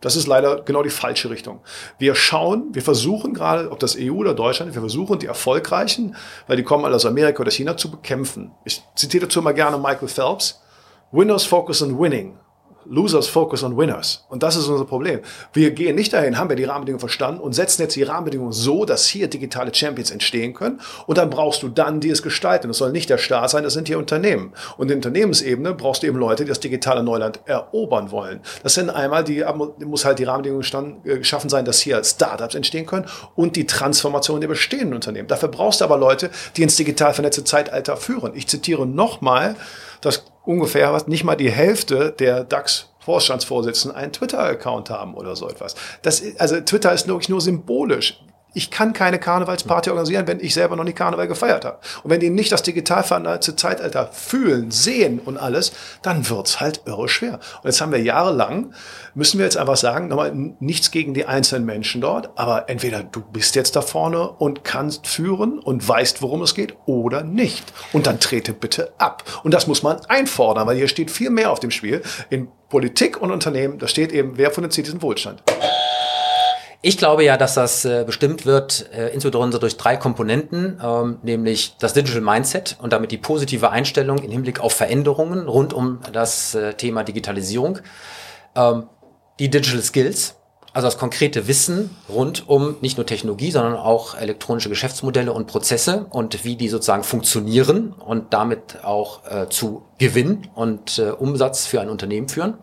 [0.00, 1.60] Das ist leider genau die falsche Richtung.
[1.98, 6.14] Wir schauen, wir versuchen gerade, ob das EU oder Deutschland, wir versuchen die Erfolgreichen,
[6.46, 8.52] weil die kommen alle aus Amerika oder China, zu bekämpfen.
[8.64, 10.60] Ich zitiere dazu mal gerne Michael Phelps.
[11.10, 12.38] Winners focus on winning.
[12.88, 14.24] Losers focus on winners.
[14.28, 15.20] Und das ist unser Problem.
[15.52, 18.84] Wir gehen nicht dahin, haben wir die Rahmenbedingungen verstanden und setzen jetzt die Rahmenbedingungen so,
[18.84, 20.80] dass hier digitale Champions entstehen können.
[21.06, 22.68] Und dann brauchst du dann, die es gestalten.
[22.68, 24.52] Das soll nicht der Staat sein, das sind hier Unternehmen.
[24.76, 28.40] Und in Unternehmensebene brauchst du eben Leute, die das digitale Neuland erobern wollen.
[28.62, 29.44] Das sind einmal die,
[29.84, 34.40] muss halt die Rahmenbedingungen äh, geschaffen sein, dass hier Startups entstehen können und die Transformation
[34.40, 35.28] der bestehenden Unternehmen.
[35.28, 38.32] Dafür brauchst du aber Leute, die ins digital vernetzte Zeitalter führen.
[38.34, 39.56] Ich zitiere nochmal,
[40.00, 45.48] dass ungefähr was, nicht mal die Hälfte der DAX Vorstandsvorsitzenden einen Twitter-Account haben oder so
[45.48, 45.74] etwas.
[46.02, 48.20] Das, also Twitter ist wirklich nur symbolisch
[48.54, 51.78] ich kann keine Karnevalsparty organisieren, wenn ich selber noch nie Karneval gefeiert habe.
[52.02, 55.72] Und wenn die nicht das digital vernetzte Zeitalter fühlen, sehen und alles,
[56.02, 57.34] dann wird's halt irre schwer.
[57.34, 58.72] Und jetzt haben wir jahrelang,
[59.14, 63.20] müssen wir jetzt einfach sagen, nochmal nichts gegen die einzelnen Menschen dort, aber entweder du
[63.20, 67.72] bist jetzt da vorne und kannst führen und weißt, worum es geht, oder nicht.
[67.92, 69.24] Und dann trete bitte ab.
[69.42, 72.02] Und das muss man einfordern, weil hier steht viel mehr auf dem Spiel.
[72.30, 75.42] In Politik und Unternehmen, da steht eben, wer zieht diesen Wohlstand.
[76.80, 81.74] Ich glaube ja, dass das äh, bestimmt wird, äh, insbesondere durch drei Komponenten, ähm, nämlich
[81.80, 86.54] das Digital Mindset und damit die positive Einstellung im Hinblick auf Veränderungen rund um das
[86.54, 87.80] äh, Thema Digitalisierung,
[88.54, 88.84] ähm,
[89.40, 90.36] die Digital Skills,
[90.72, 96.06] also das konkrete Wissen rund um nicht nur Technologie, sondern auch elektronische Geschäftsmodelle und Prozesse
[96.10, 101.80] und wie die sozusagen funktionieren und damit auch äh, zu Gewinn und äh, Umsatz für
[101.80, 102.54] ein Unternehmen führen.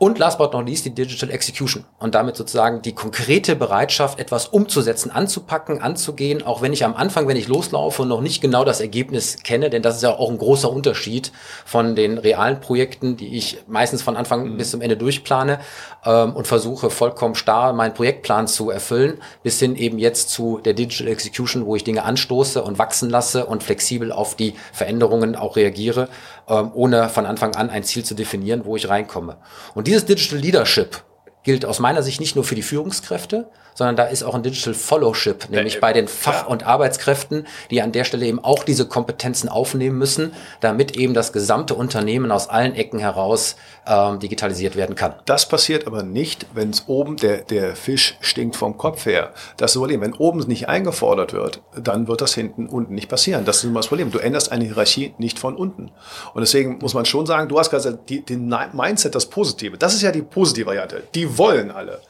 [0.00, 1.84] Und last but not least die Digital Execution.
[1.98, 7.26] Und damit sozusagen die konkrete Bereitschaft, etwas umzusetzen, anzupacken, anzugehen, auch wenn ich am Anfang,
[7.26, 10.30] wenn ich loslaufe und noch nicht genau das Ergebnis kenne, denn das ist ja auch
[10.30, 11.32] ein großer Unterschied
[11.64, 14.56] von den realen Projekten, die ich meistens von Anfang mhm.
[14.56, 15.58] bis zum Ende durchplane
[16.04, 20.74] ähm, und versuche vollkommen starr meinen Projektplan zu erfüllen, bis hin eben jetzt zu der
[20.74, 25.56] Digital Execution, wo ich Dinge anstoße und wachsen lasse und flexibel auf die Veränderungen auch
[25.56, 26.08] reagiere
[26.48, 29.36] ähm, ohne von Anfang an ein Ziel zu definieren, wo ich reinkomme.
[29.74, 31.02] Und dieses Digital Leadership
[31.42, 34.74] gilt aus meiner Sicht nicht nur für die Führungskräfte, sondern da ist auch ein Digital
[34.74, 38.88] Fellowship, nämlich äh, bei den Fach- und Arbeitskräften, die an der Stelle eben auch diese
[38.88, 43.54] Kompetenzen aufnehmen müssen, damit eben das gesamte Unternehmen aus allen Ecken heraus
[43.86, 45.14] ähm, digitalisiert werden kann.
[45.26, 49.30] Das passiert aber nicht, wenn es oben der, der Fisch stinkt vom Kopf her.
[49.56, 50.00] Das ist das Problem.
[50.00, 53.44] Wenn oben nicht eingefordert wird, dann wird das hinten unten nicht passieren.
[53.44, 54.10] Das ist immer das Problem.
[54.10, 55.92] Du änderst eine Hierarchie nicht von unten.
[56.34, 59.78] Und deswegen muss man schon sagen, du hast gerade den Mindset, das Positive.
[59.78, 61.04] Das ist ja die positive Variante.
[61.14, 62.00] Die wollen alle.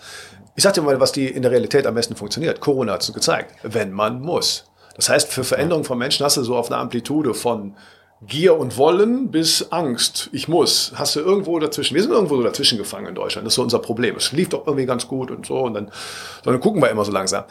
[0.59, 2.59] Ich sag dir mal, was die in der Realität am besten funktioniert.
[2.59, 3.55] Corona hat es gezeigt.
[3.63, 4.65] Wenn man muss.
[4.97, 7.77] Das heißt, für Veränderung von Menschen hast du so auf einer Amplitude von
[8.23, 10.29] Gier und Wollen bis Angst.
[10.33, 10.91] Ich muss.
[10.97, 11.95] Hast du irgendwo dazwischen.
[11.95, 13.47] Wir sind irgendwo so dazwischen gefangen in Deutschland.
[13.47, 14.17] Das ist so unser Problem.
[14.17, 15.61] Es lief doch irgendwie ganz gut und so.
[15.61, 15.93] Und dann,
[16.43, 17.45] dann gucken wir immer so langsam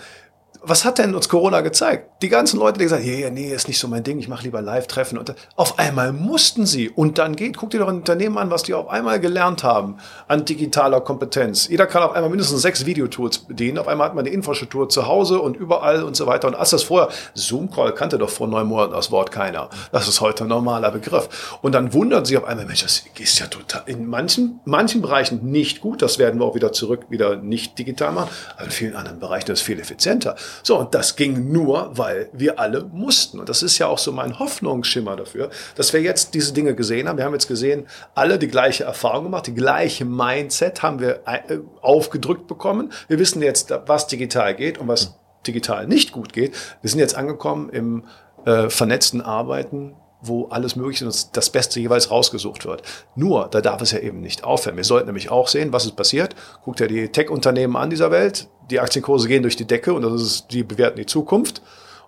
[0.68, 2.22] was hat denn uns Corona gezeigt?
[2.22, 4.44] Die ganzen Leute, die gesagt haben, yeah, nee, ist nicht so mein Ding, ich mache
[4.44, 5.18] lieber Live-Treffen.
[5.18, 6.90] Und auf einmal mussten sie.
[6.90, 9.98] Und dann geht, guck dir doch ein Unternehmen an, was die auf einmal gelernt haben
[10.28, 11.68] an digitaler Kompetenz.
[11.68, 13.78] Jeder kann auf einmal mindestens sechs Videotools bedienen.
[13.78, 16.48] Auf einmal hat man die Infrastruktur zu Hause und überall und so weiter.
[16.48, 19.70] Und als das vorher, Zoom-Call kannte doch vor neun Monaten das Wort keiner.
[19.92, 21.60] Das ist heute ein normaler Begriff.
[21.62, 25.50] Und dann wundern sie auf einmal, Mensch, das ist ja total, in manchen, manchen Bereichen
[25.50, 26.02] nicht gut.
[26.02, 28.30] Das werden wir auch wieder zurück, wieder nicht digital machen.
[28.56, 30.36] Aber in vielen anderen Bereichen ist es viel effizienter.
[30.64, 33.40] So, und das ging nur, weil wir alle mussten.
[33.40, 37.08] Und das ist ja auch so mein Hoffnungsschimmer dafür, dass wir jetzt diese Dinge gesehen
[37.08, 37.18] haben.
[37.18, 41.60] Wir haben jetzt gesehen, alle die gleiche Erfahrung gemacht, die gleiche Mindset haben wir äh,
[41.82, 42.92] aufgedrückt bekommen.
[43.08, 46.56] Wir wissen jetzt, was digital geht und was digital nicht gut geht.
[46.82, 48.04] Wir sind jetzt angekommen im
[48.46, 52.82] äh, vernetzten Arbeiten wo alles Mögliche und das Beste jeweils rausgesucht wird.
[53.16, 54.76] Nur, da darf es ja eben nicht aufhören.
[54.76, 56.36] Wir sollten nämlich auch sehen, was ist passiert.
[56.64, 58.48] Guckt ja die Tech-Unternehmen an dieser Welt.
[58.70, 61.62] Die Aktienkurse gehen durch die Decke und das ist, die bewerten die Zukunft.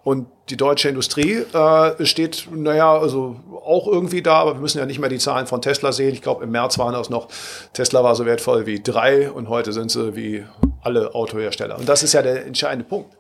[0.04, 3.36] Und die deutsche Industrie äh, steht, naja, also
[3.66, 6.14] auch irgendwie da, aber wir müssen ja nicht mehr die Zahlen von Tesla sehen.
[6.14, 7.28] Ich glaube, im März waren das noch,
[7.74, 10.46] Tesla war so wertvoll wie drei und heute sind sie wie
[10.82, 11.78] alle Autohersteller.
[11.78, 13.19] Und das ist ja der entscheidende Punkt.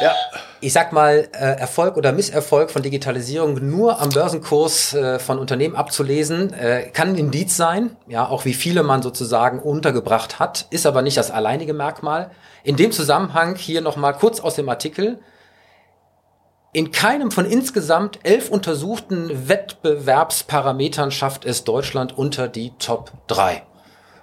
[0.00, 0.14] Ja.
[0.60, 5.74] Ich sag mal, äh, Erfolg oder Misserfolg von Digitalisierung nur am Börsenkurs äh, von Unternehmen
[5.74, 10.86] abzulesen, äh, kann ein Indiz sein, ja, auch wie viele man sozusagen untergebracht hat, ist
[10.86, 12.30] aber nicht das alleinige Merkmal.
[12.62, 15.18] In dem Zusammenhang hier nochmal kurz aus dem Artikel.
[16.72, 23.62] In keinem von insgesamt elf untersuchten Wettbewerbsparametern schafft es Deutschland unter die Top 3.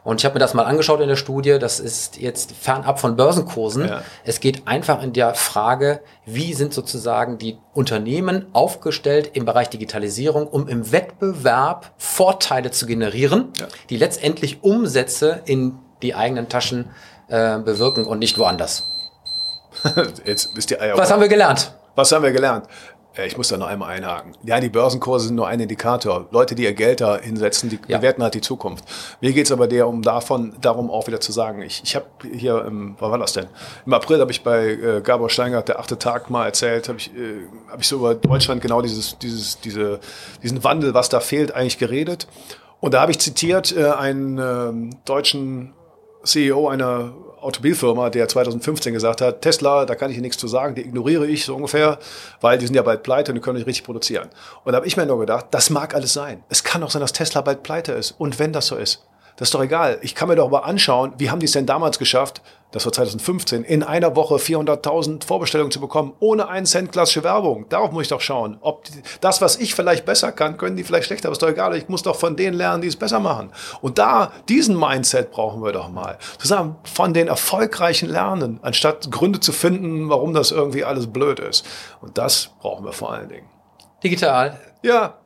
[0.04, 3.16] Und ich habe mir das mal angeschaut in der Studie, das ist jetzt fernab von
[3.16, 3.88] Börsenkursen.
[3.88, 4.02] Ja.
[4.24, 10.48] Es geht einfach in der Frage, wie sind sozusagen die Unternehmen aufgestellt im Bereich Digitalisierung,
[10.48, 13.68] um im Wettbewerb Vorteile zu generieren, ja.
[13.90, 16.90] die letztendlich Umsätze in die eigenen Taschen
[17.28, 18.84] äh, bewirken und nicht woanders.
[20.26, 21.74] Jetzt bist die Eier Was haben wir gelernt?
[21.96, 22.66] Was haben wir gelernt?
[23.18, 24.34] Ich muss da noch einmal einhaken.
[24.44, 26.28] Ja, die Börsenkurse sind nur ein Indikator.
[26.32, 27.98] Leute, die ihr Geld da hinsetzen, die ja.
[27.98, 28.86] bewerten halt die Zukunft.
[29.20, 32.64] Mir geht's aber der um davon, darum auch wieder zu sagen, ich, ich habe hier,
[32.66, 33.48] im, wann war das denn?
[33.86, 37.14] Im April habe ich bei äh, Gabor Steingart, der achte Tag, mal erzählt, habe ich,
[37.16, 40.00] äh, hab ich so über Deutschland genau dieses, dieses, diese,
[40.44, 42.28] diesen Wandel, was da fehlt, eigentlich geredet.
[42.80, 45.74] Und da habe ich zitiert äh, einen äh, deutschen
[46.24, 50.82] CEO einer Automobilfirma, der 2015 gesagt hat, Tesla, da kann ich nichts zu sagen, die
[50.82, 52.00] ignoriere ich so ungefähr,
[52.42, 54.30] weil die sind ja bald pleite und die können nicht richtig produzieren.
[54.64, 56.44] Und da habe ich mir nur gedacht, das mag alles sein.
[56.50, 58.12] Es kann auch sein, dass Tesla bald pleite ist.
[58.18, 59.06] Und wenn das so ist,
[59.38, 60.00] das ist doch egal.
[60.02, 62.42] Ich kann mir doch aber anschauen, wie haben die es denn damals geschafft,
[62.72, 67.68] das war 2015, in einer Woche 400.000 Vorbestellungen zu bekommen, ohne einen Cent klassische Werbung.
[67.70, 68.58] Darauf muss ich doch schauen.
[68.62, 68.92] Ob die,
[69.22, 71.76] das, was ich vielleicht besser kann, können die vielleicht schlechter, aber ist doch egal.
[71.76, 73.52] Ich muss doch von denen lernen, die es besser machen.
[73.82, 76.20] Und da, diesen Mindset brauchen wir doch mal.
[76.38, 81.66] Zusammen von den Erfolgreichen lernen, anstatt Gründe zu finden, warum das irgendwie alles blöd ist.
[82.02, 83.48] Und das brauchen wir vor allen Dingen.
[84.04, 84.60] Digital.
[84.82, 85.19] Ja,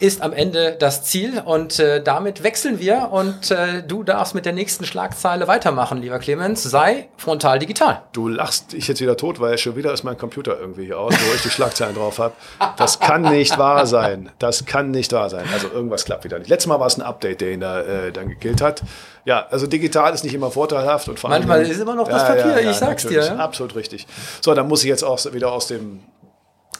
[0.00, 4.44] ist am Ende das Ziel und äh, damit wechseln wir und äh, du darfst mit
[4.44, 6.64] der nächsten Schlagzeile weitermachen, lieber Clemens.
[6.64, 8.02] Sei frontal digital.
[8.12, 11.14] Du lachst ich jetzt wieder tot, weil schon wieder ist mein Computer irgendwie hier aus,
[11.14, 12.34] wo ich die Schlagzeilen drauf habe.
[12.76, 14.30] Das kann nicht wahr sein.
[14.40, 15.46] Das kann nicht wahr sein.
[15.52, 16.48] Also irgendwas klappt wieder nicht.
[16.50, 18.82] Letztes Mal war es ein Update, der ihn da äh, dann gekillt hat.
[19.24, 21.46] Ja, also digital ist nicht immer vorteilhaft und vor allem.
[21.46, 23.24] Manchmal ist immer noch das Papier, ja, ja, ich sag's dir.
[23.24, 23.36] Ja?
[23.36, 24.06] Absolut richtig.
[24.40, 26.00] So, dann muss ich jetzt auch wieder aus dem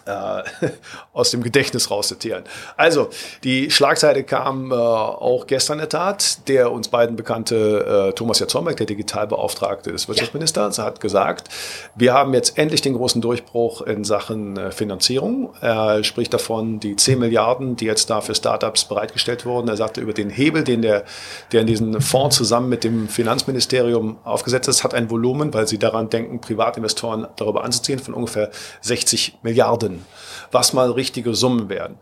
[0.06, 0.42] äh,
[1.12, 2.44] aus dem Gedächtnis rauszitieren.
[2.76, 3.10] Also,
[3.42, 6.48] die Schlagzeile kam äh, auch gestern in der Tat.
[6.48, 10.84] Der uns beiden bekannte äh, Thomas Jatzorbeck, der Digitalbeauftragte des Wirtschaftsministers, ja.
[10.84, 11.48] hat gesagt,
[11.94, 15.54] wir haben jetzt endlich den großen Durchbruch in Sachen äh, Finanzierung.
[15.60, 19.68] Er spricht davon, die 10 Milliarden, die jetzt da für Startups bereitgestellt wurden.
[19.68, 21.04] Er sagte, über den Hebel, den der,
[21.52, 25.78] der in diesen Fonds zusammen mit dem Finanzministerium aufgesetzt ist, hat ein Volumen, weil sie
[25.78, 28.50] daran denken, Privatinvestoren darüber anzuziehen, von ungefähr
[28.82, 30.06] 60 Milliarden Summen,
[30.50, 31.98] was mal richtige Summen werden.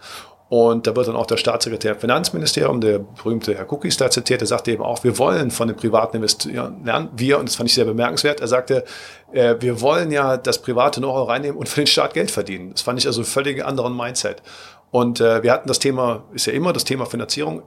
[0.49, 4.43] Und da wird dann auch der Staatssekretär im Finanzministerium, der berühmte Herr Cookies da zitiert,
[4.43, 7.09] der sagte eben auch, wir wollen von den privaten Investoren lernen.
[7.17, 8.85] Wir, und das fand ich sehr bemerkenswert, er sagte,
[9.33, 12.73] äh, wir wollen ja das private Know-how reinnehmen und für den Staat Geld verdienen.
[12.73, 14.43] Das fand ich also völlig anderen Mindset.
[14.91, 17.63] Und äh, wir hatten das Thema, ist ja immer das Thema Finanzierung.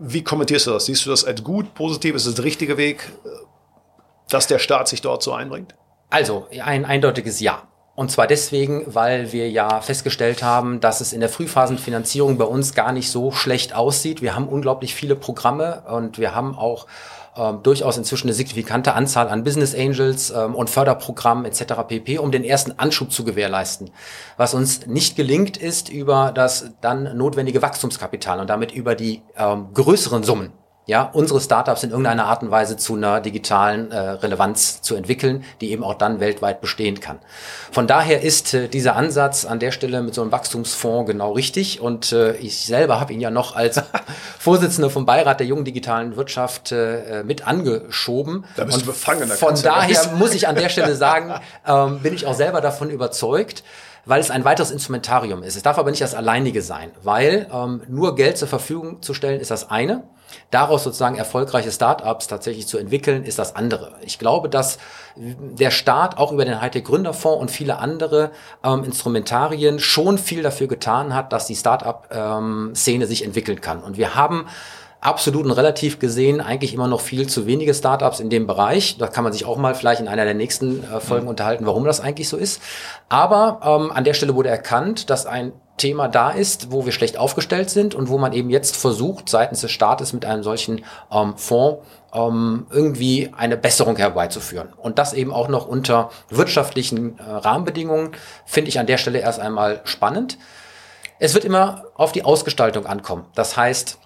[0.00, 0.86] Wie kommentierst du das?
[0.86, 2.16] Siehst du das als gut, positiv?
[2.16, 3.28] Ist das der richtige Weg, äh,
[4.30, 5.76] dass der Staat sich dort so einbringt?
[6.10, 7.68] Also, ein eindeutiges Ja.
[7.96, 12.74] Und zwar deswegen, weil wir ja festgestellt haben, dass es in der Frühphasenfinanzierung bei uns
[12.74, 14.20] gar nicht so schlecht aussieht.
[14.20, 16.86] Wir haben unglaublich viele Programme und wir haben auch
[17.38, 21.72] ähm, durchaus inzwischen eine signifikante Anzahl an Business Angels ähm, und Förderprogrammen etc.
[21.88, 23.90] pp, um den ersten Anschub zu gewährleisten.
[24.36, 29.68] Was uns nicht gelingt, ist über das dann notwendige Wachstumskapital und damit über die ähm,
[29.72, 30.52] größeren Summen
[30.86, 35.44] ja, unsere Startups in irgendeiner Art und Weise zu einer digitalen äh, Relevanz zu entwickeln,
[35.60, 37.18] die eben auch dann weltweit bestehen kann.
[37.72, 41.80] Von daher ist äh, dieser Ansatz an der Stelle mit so einem Wachstumsfonds genau richtig
[41.80, 43.82] und äh, ich selber habe ihn ja noch als
[44.38, 48.44] Vorsitzender vom Beirat der jungen digitalen Wirtschaft äh, mit angeschoben.
[48.54, 49.28] Da bist und du befangen.
[49.28, 51.34] Von daher muss ich an der Stelle sagen,
[51.66, 53.64] ähm, bin ich auch selber davon überzeugt,
[54.04, 55.56] weil es ein weiteres Instrumentarium ist.
[55.56, 59.40] Es darf aber nicht das alleinige sein, weil ähm, nur Geld zur Verfügung zu stellen
[59.40, 60.04] ist das eine.
[60.50, 63.92] Daraus sozusagen erfolgreiche Startups tatsächlich zu entwickeln, ist das andere.
[64.02, 64.78] Ich glaube, dass
[65.16, 68.30] der Staat auch über den Hightech Gründerfonds und viele andere
[68.62, 73.82] ähm, Instrumentarien schon viel dafür getan hat, dass die Startup-Szene ähm, sich entwickeln kann.
[73.82, 74.46] Und wir haben
[75.00, 78.98] absolut und relativ gesehen eigentlich immer noch viel zu wenige Startups in dem Bereich.
[78.98, 81.30] Da kann man sich auch mal vielleicht in einer der nächsten äh, Folgen mhm.
[81.30, 82.60] unterhalten, warum das eigentlich so ist.
[83.08, 87.18] Aber ähm, an der Stelle wurde erkannt, dass ein Thema da ist, wo wir schlecht
[87.18, 91.36] aufgestellt sind und wo man eben jetzt versucht, seitens des Staates mit einem solchen ähm,
[91.36, 94.72] Fonds ähm, irgendwie eine Besserung herbeizuführen.
[94.76, 98.12] Und das eben auch noch unter wirtschaftlichen äh, Rahmenbedingungen,
[98.44, 100.38] finde ich an der Stelle erst einmal spannend.
[101.18, 103.26] Es wird immer auf die Ausgestaltung ankommen.
[103.34, 103.98] Das heißt,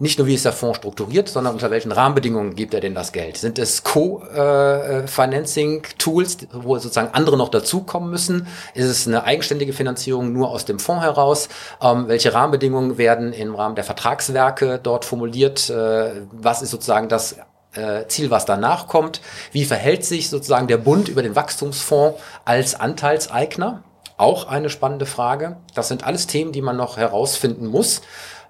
[0.00, 3.10] nicht nur wie ist der Fonds strukturiert, sondern unter welchen Rahmenbedingungen gibt er denn das
[3.12, 3.36] Geld?
[3.36, 8.46] Sind es Co-Financing-Tools, wo sozusagen andere noch dazukommen müssen?
[8.74, 11.48] Ist es eine eigenständige Finanzierung nur aus dem Fonds heraus?
[11.82, 15.68] Ähm, welche Rahmenbedingungen werden im Rahmen der Vertragswerke dort formuliert?
[15.68, 17.38] Äh, was ist sozusagen das
[17.72, 19.20] äh, Ziel, was danach kommt?
[19.52, 23.82] Wie verhält sich sozusagen der Bund über den Wachstumsfonds als Anteilseigner?
[24.16, 25.56] Auch eine spannende Frage.
[25.74, 28.00] Das sind alles Themen, die man noch herausfinden muss.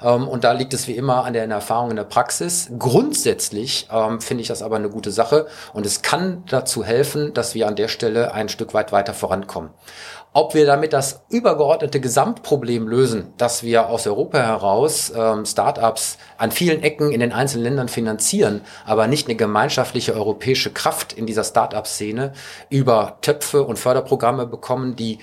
[0.02, 2.70] Ähm, und da liegt es wie immer an der Erfahrung in der Praxis.
[2.78, 7.54] Grundsätzlich ähm, finde ich das aber eine gute Sache und es kann dazu helfen, dass
[7.54, 9.70] wir an der Stelle ein Stück weit weiter vorankommen.
[10.34, 16.52] Ob wir damit das übergeordnete Gesamtproblem lösen, dass wir aus Europa heraus ähm, Startups an
[16.52, 21.44] vielen Ecken in den einzelnen Ländern finanzieren, aber nicht eine gemeinschaftliche europäische Kraft in dieser
[21.44, 22.34] Startup-Szene
[22.68, 25.18] über Töpfe und Förderprogramme bekommen, die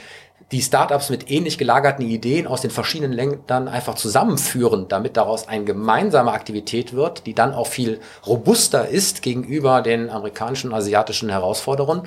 [0.51, 5.63] die Startups mit ähnlich gelagerten Ideen aus den verschiedenen Ländern einfach zusammenführen, damit daraus eine
[5.63, 12.03] gemeinsame Aktivität wird, die dann auch viel robuster ist gegenüber den amerikanischen, asiatischen Herausforderungen.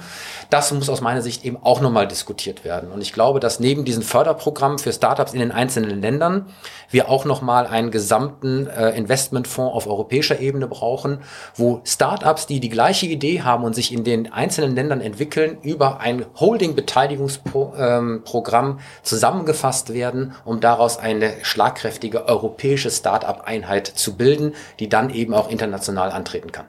[0.50, 2.92] Das muss aus meiner Sicht eben auch nochmal diskutiert werden.
[2.92, 6.46] Und ich glaube, dass neben diesen Förderprogrammen für Startups in den einzelnen Ländern
[6.90, 11.22] wir auch nochmal einen gesamten äh, Investmentfonds auf europäischer Ebene brauchen,
[11.56, 15.98] wo Startups, die die gleiche Idee haben und sich in den einzelnen Ländern entwickeln, über
[15.98, 25.08] ein Holding-Beteiligungsprogramm Programm zusammengefasst werden, um daraus eine schlagkräftige europäische Start-up-Einheit zu bilden, die dann
[25.10, 26.66] eben auch international antreten kann.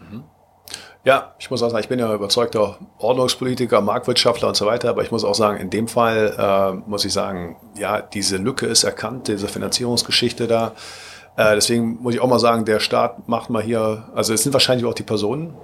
[0.00, 0.24] Mhm.
[1.04, 5.02] Ja, ich muss auch sagen, ich bin ja überzeugter Ordnungspolitiker, Marktwirtschaftler und so weiter, aber
[5.02, 8.84] ich muss auch sagen, in dem Fall äh, muss ich sagen, ja, diese Lücke ist
[8.84, 10.72] erkannt, diese Finanzierungsgeschichte da.
[11.36, 14.52] Äh, deswegen muss ich auch mal sagen, der Staat macht mal hier, also es sind
[14.52, 15.54] wahrscheinlich auch die Personen,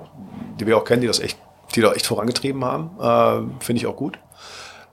[0.61, 1.37] die wir auch kennen, die das echt,
[1.75, 2.91] die da echt vorangetrieben haben.
[3.01, 4.19] Äh, Finde ich auch gut.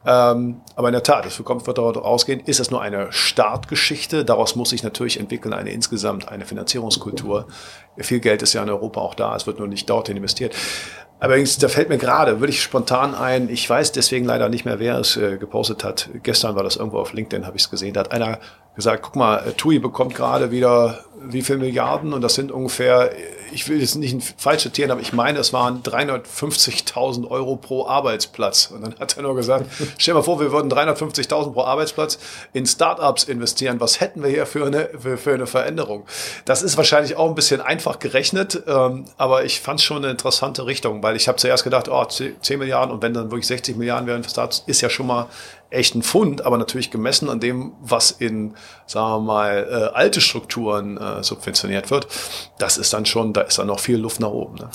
[0.06, 4.26] Ähm, aber in der Tat, es kommt, wird darauf ausgehen, ist das nur eine Startgeschichte?
[4.26, 7.48] Daraus muss sich natürlich entwickeln eine insgesamt eine Finanzierungskultur.
[7.98, 10.56] Viel Geld ist ja in Europa auch da, es wird nur nicht dorthin investiert.
[11.20, 14.80] Allerdings, da fällt mir gerade, würde ich spontan ein, ich weiß deswegen leider nicht mehr,
[14.80, 16.10] wer es äh, gepostet hat.
[16.24, 17.94] Gestern war das irgendwo auf LinkedIn, habe ich es gesehen.
[17.94, 18.40] Da hat einer
[18.76, 23.12] gesagt, guck mal, TUI bekommt gerade wieder wie viel Milliarden und das sind ungefähr,
[23.52, 28.72] ich will jetzt nicht falsch zitieren, aber ich meine, es waren 350.000 Euro pro Arbeitsplatz.
[28.74, 29.66] Und dann hat er nur gesagt,
[29.98, 32.20] stell mal vor, wir würden 350.000 pro Arbeitsplatz
[32.54, 33.80] in Startups investieren.
[33.80, 36.06] Was hätten wir hier für eine, für, für eine Veränderung?
[36.46, 40.12] Das ist wahrscheinlich auch ein bisschen einfach gerechnet, ähm, aber ich fand es schon eine
[40.12, 43.78] interessante Richtung, weil ich habe zuerst gedacht, oh, 10 Milliarden und wenn dann wirklich 60
[43.78, 45.28] Milliarden wären für Startups, ist ja schon mal
[45.72, 48.54] echt ein Fund, aber natürlich gemessen an dem, was in,
[48.86, 52.08] sagen wir mal, äh, alte Strukturen äh, subventioniert wird,
[52.60, 54.56] das ist dann schon, da ist dann noch viel Luft nach oben.
[54.56, 54.70] Ne?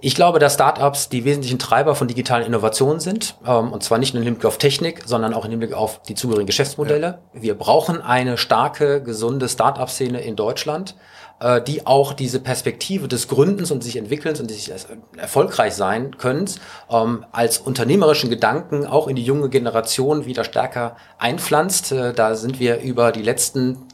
[0.00, 3.36] Ich glaube, dass Startups die wesentlichen Treiber von digitalen Innovationen sind.
[3.46, 6.14] Ähm, und zwar nicht nur im Hinblick auf Technik, sondern auch im Hinblick auf die
[6.14, 7.20] zugehörigen Geschäftsmodelle.
[7.32, 7.42] Ja.
[7.42, 10.94] Wir brauchen eine starke, gesunde Startup-Szene in Deutschland
[11.40, 14.72] äh, die auch diese Perspektive des Gründens und sich Entwickelns und sich
[15.16, 16.48] erfolgreich sein können,
[16.90, 21.92] ähm, als unternehmerischen Gedanken auch in die junge Generation wieder stärker einpflanzt.
[21.92, 23.86] Äh, da sind wir über die letzten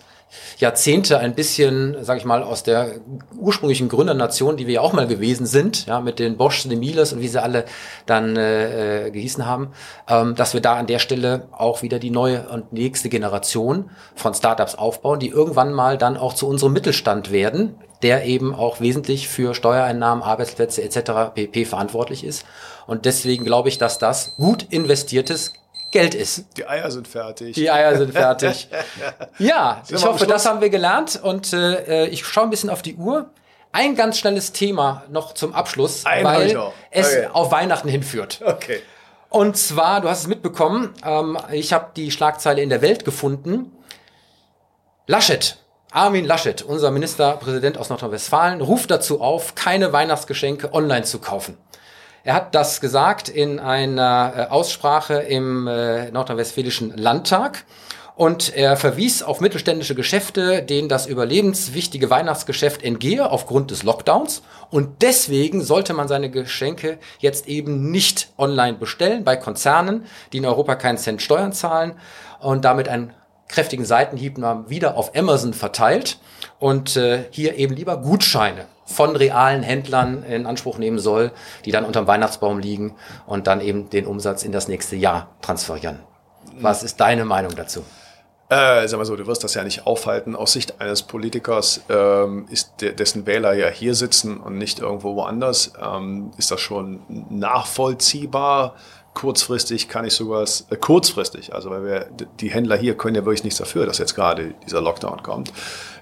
[0.59, 3.01] Jahrzehnte ein bisschen, sage ich mal, aus der
[3.37, 7.03] ursprünglichen Gründernation, die wir ja auch mal gewesen sind, ja, mit den Bosch, den Miele
[7.03, 7.64] und wie sie alle
[8.07, 9.72] dann äh, äh, gehießen haben,
[10.09, 14.35] ähm, dass wir da an der Stelle auch wieder die neue und nächste Generation von
[14.35, 19.28] Startups aufbauen, die irgendwann mal dann auch zu unserem Mittelstand werden, der eben auch wesentlich
[19.28, 21.35] für Steuereinnahmen, Arbeitsplätze etc.
[21.35, 22.45] pp verantwortlich ist.
[22.87, 25.53] Und deswegen glaube ich, dass das gut investiertes
[25.91, 26.45] Geld ist.
[26.57, 27.55] Die Eier sind fertig.
[27.55, 28.68] Die Eier sind fertig.
[29.38, 32.97] ja, ich hoffe, das haben wir gelernt und äh, ich schaue ein bisschen auf die
[32.97, 33.30] Uhr.
[33.72, 36.72] Ein ganz schnelles Thema noch zum Abschluss, ein weil okay.
[36.91, 38.41] es auf Weihnachten hinführt.
[38.45, 38.80] Okay.
[39.28, 43.70] Und zwar, du hast es mitbekommen, ähm, ich habe die Schlagzeile in der Welt gefunden.
[45.07, 45.57] Laschet,
[45.93, 51.57] Armin Laschet, unser Ministerpräsident aus Nordrhein-Westfalen, ruft dazu auf, keine Weihnachtsgeschenke online zu kaufen.
[52.22, 57.64] Er hat das gesagt in einer äh, Aussprache im äh, nordrhein-westfälischen Landtag.
[58.14, 64.42] Und er verwies auf mittelständische Geschäfte, denen das überlebenswichtige Weihnachtsgeschäft entgehe aufgrund des Lockdowns.
[64.68, 70.04] Und deswegen sollte man seine Geschenke jetzt eben nicht online bestellen bei Konzernen,
[70.34, 71.94] die in Europa keinen Cent Steuern zahlen
[72.40, 73.14] und damit einen
[73.48, 74.36] kräftigen Seitenhieb
[74.68, 76.18] wieder auf Amazon verteilt
[76.58, 81.30] und äh, hier eben lieber Gutscheine von realen Händlern in Anspruch nehmen soll,
[81.64, 86.01] die dann unterm Weihnachtsbaum liegen und dann eben den Umsatz in das nächste Jahr transferieren.
[86.59, 87.84] Was ist deine Meinung dazu?
[88.49, 90.34] Äh, sag mal so, du wirst das ja nicht aufhalten.
[90.34, 95.14] Aus Sicht eines Politikers ähm, ist de dessen Wähler ja hier sitzen und nicht irgendwo
[95.14, 95.72] woanders.
[95.80, 98.74] Ähm, ist das schon nachvollziehbar?
[99.14, 102.07] Kurzfristig kann ich sogar äh, kurzfristig, also weil wir
[102.41, 105.53] die Händler hier können ja wirklich nichts dafür, dass jetzt gerade dieser Lockdown kommt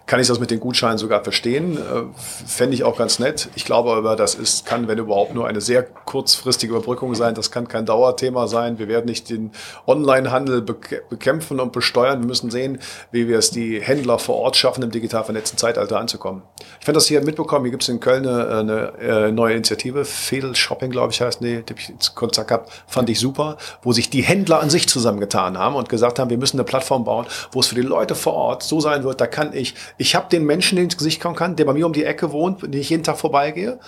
[0.08, 1.76] kann ich das mit den Gutscheinen sogar verstehen.
[1.76, 2.02] Äh,
[2.46, 3.50] Fände ich auch ganz nett.
[3.54, 7.34] Ich glaube aber, das ist, kann, wenn überhaupt, nur eine sehr kurzfristige Überbrückung sein.
[7.34, 8.78] Das kann kein Dauerthema sein.
[8.78, 9.52] Wir werden nicht den
[9.86, 12.20] Onlinehandel bekämpfen und besteuern.
[12.20, 12.78] Wir müssen sehen,
[13.12, 16.42] wie wir es die Händler vor Ort schaffen, im digital vernetzten Zeitalter anzukommen.
[16.80, 17.66] Ich fand das hier mitbekommen.
[17.66, 20.06] Hier gibt es in Köln eine, eine äh, neue Initiative.
[20.06, 22.64] Fedel Shopping, glaube ich, heißt die, die ich jetzt Kontakt habe.
[22.86, 23.58] Fand ich super.
[23.82, 27.04] Wo sich die Händler an sich zusammengetan haben und gesagt haben, wir müssen eine Plattform
[27.04, 30.14] bauen, wo es für die Leute vor Ort so sein wird, da kann ich ich
[30.14, 32.32] habe den Menschen, den ich ins Gesicht kommen kann, der bei mir um die Ecke
[32.32, 33.78] wohnt, den ich jeden Tag vorbeigehe.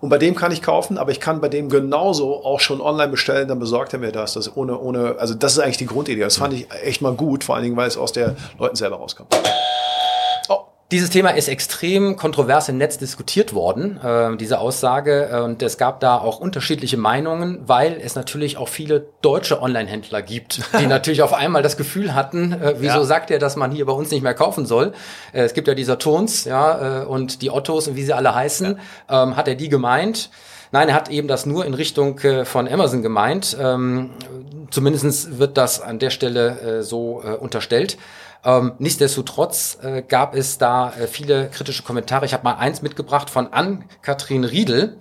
[0.00, 3.08] Und bei dem kann ich kaufen, aber ich kann bei dem genauso auch schon online
[3.08, 4.34] bestellen, dann besorgt er mir das.
[4.34, 6.20] Das ohne, ohne, also das ist eigentlich die Grundidee.
[6.20, 8.96] Das fand ich echt mal gut, vor allen Dingen, weil es aus der Leuten selber
[8.96, 9.34] rauskommt.
[10.94, 15.42] Dieses Thema ist extrem kontrovers im Netz diskutiert worden, äh, diese Aussage.
[15.42, 20.62] Und es gab da auch unterschiedliche Meinungen, weil es natürlich auch viele deutsche Online-Händler gibt,
[20.78, 23.04] die natürlich auf einmal das Gefühl hatten, äh, wieso ja.
[23.04, 24.92] sagt er, dass man hier bei uns nicht mehr kaufen soll?
[25.32, 28.32] Äh, es gibt ja dieser Tons, ja, äh, und die Ottos und wie sie alle
[28.32, 28.78] heißen.
[29.10, 29.24] Ja.
[29.24, 30.30] Ähm, hat er die gemeint?
[30.70, 33.56] Nein, er hat eben das nur in Richtung äh, von Amazon gemeint.
[33.60, 34.10] Ähm,
[34.70, 37.96] Zumindest wird das an der Stelle äh, so unterstellt.
[38.44, 42.26] Ähm, nichtsdestotrotz äh, gab es da äh, viele kritische Kommentare.
[42.26, 44.98] Ich habe mal eins mitgebracht von Ann-Kathrin Riedel,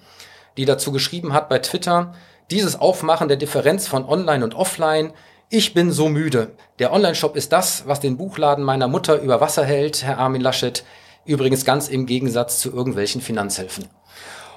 [0.57, 2.13] die dazu geschrieben hat bei Twitter,
[2.51, 5.13] dieses Aufmachen der Differenz von Online und Offline,
[5.49, 6.53] ich bin so müde.
[6.79, 10.83] Der Online-Shop ist das, was den Buchladen meiner Mutter über Wasser hält, Herr Armin Laschet.
[11.25, 13.87] Übrigens ganz im Gegensatz zu irgendwelchen Finanzhilfen.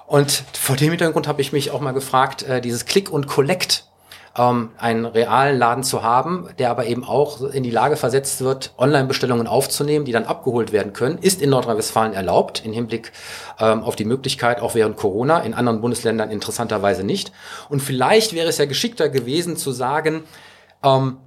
[0.07, 3.85] Und vor dem Hintergrund habe ich mich auch mal gefragt, äh, dieses Click und Collect,
[4.37, 8.75] ähm, einen realen Laden zu haben, der aber eben auch in die Lage versetzt wird,
[8.79, 13.13] Online-Bestellungen aufzunehmen, die dann abgeholt werden können, ist in Nordrhein-Westfalen erlaubt, im Hinblick
[13.59, 17.33] ähm, auf die Möglichkeit, auch während Corona, in anderen Bundesländern interessanterweise nicht.
[17.69, 20.25] Und vielleicht wäre es ja geschickter gewesen zu sagen,
[20.83, 21.19] ähm,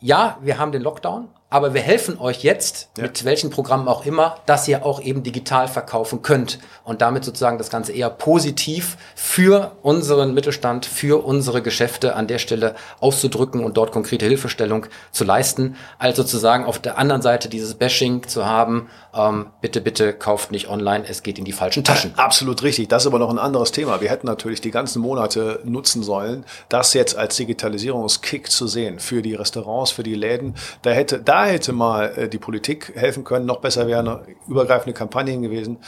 [0.00, 3.04] ja, wir haben den Lockdown, aber wir helfen euch jetzt, ja.
[3.04, 7.58] mit welchen Programmen auch immer, dass ihr auch eben digital verkaufen könnt und damit sozusagen
[7.58, 13.76] das Ganze eher positiv für unseren Mittelstand, für unsere Geschäfte an der Stelle auszudrücken und
[13.76, 18.88] dort konkrete Hilfestellung zu leisten, als sozusagen auf der anderen Seite dieses Bashing zu haben,
[19.14, 22.14] ähm, bitte, bitte kauft nicht online, es geht in die falschen Taschen.
[22.16, 24.00] Absolut richtig, das ist aber noch ein anderes Thema.
[24.00, 29.22] Wir hätten natürlich die ganzen Monate nutzen sollen, das jetzt als Digitalisierungskick zu sehen für
[29.22, 30.56] die Restaurants, für die Läden.
[30.82, 35.42] Da hätte, da hätte mal äh, die Politik helfen können, noch besser wären übergreifende Kampagnen
[35.42, 35.78] gewesen,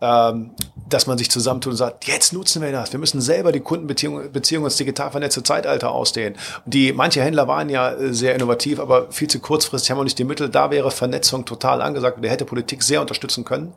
[0.00, 0.50] ähm,
[0.88, 2.92] dass man sich zusammentut und sagt, jetzt nutzen wir das.
[2.92, 6.36] Wir müssen selber die Kundenbeziehungen Beziehung ins digital vernetzte Zeitalter ausdehnen.
[6.66, 10.18] Die, manche Händler waren ja äh, sehr innovativ, aber viel zu kurzfristig haben wir nicht
[10.18, 10.48] die Mittel.
[10.48, 13.72] Da wäre Vernetzung total angesagt und der hätte Politik sehr unterstützen können.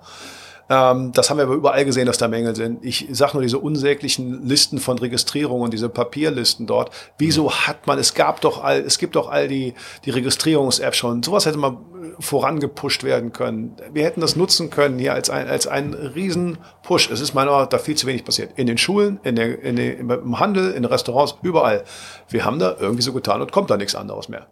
[0.69, 2.83] Ähm, das haben wir aber überall gesehen, dass da Mängel sind.
[2.83, 6.91] Ich sage nur diese unsäglichen Listen von Registrierungen, diese Papierlisten dort.
[7.17, 9.73] Wieso hat man, es gab doch all, es gibt doch all die,
[10.05, 11.23] die Registrierungs-Apps schon.
[11.23, 11.77] Sowas hätte mal
[12.19, 13.75] vorangepusht werden können.
[13.93, 17.09] Wir hätten das nutzen können hier als ein, als ein riesen Push.
[17.11, 18.51] Es ist meiner Meinung nach da viel zu wenig passiert.
[18.57, 21.83] In den Schulen, in der, in den, im Handel, in Restaurants, überall.
[22.29, 24.47] Wir haben da irgendwie so getan und kommt da nichts anderes mehr.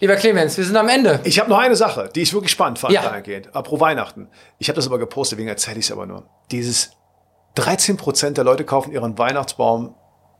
[0.00, 1.20] Lieber Clemens, wir sind am Ende.
[1.24, 3.02] Ich habe noch eine Sache, die ich wirklich spannend fand ja.
[3.02, 3.52] dahingehend.
[3.52, 4.28] Pro Weihnachten.
[4.58, 6.24] Ich habe das aber gepostet, wegen erzähle ich es aber nur.
[6.50, 6.92] Dieses
[7.56, 9.94] 13 Prozent der Leute kaufen ihren Weihnachtsbaum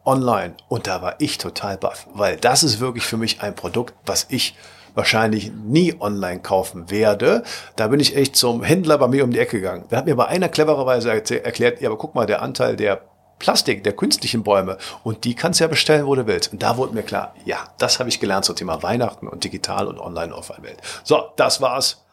[0.05, 0.55] online.
[0.69, 4.27] Und da war ich total baff, weil das ist wirklich für mich ein Produkt, was
[4.29, 4.57] ich
[4.95, 7.43] wahrscheinlich nie online kaufen werde.
[7.77, 9.85] Da bin ich echt zum Händler bei mir um die Ecke gegangen.
[9.91, 13.03] Da hat mir bei einer clevererweise erklärt, ja, aber guck mal, der Anteil der
[13.39, 14.79] Plastik, der künstlichen Bäume.
[15.05, 16.53] Und die kannst du ja bestellen, wo du willst.
[16.53, 19.87] Und da wurde mir klar, ja, das habe ich gelernt zum Thema Weihnachten und digital
[19.87, 20.79] und online offline Welt.
[21.05, 22.05] So, das war's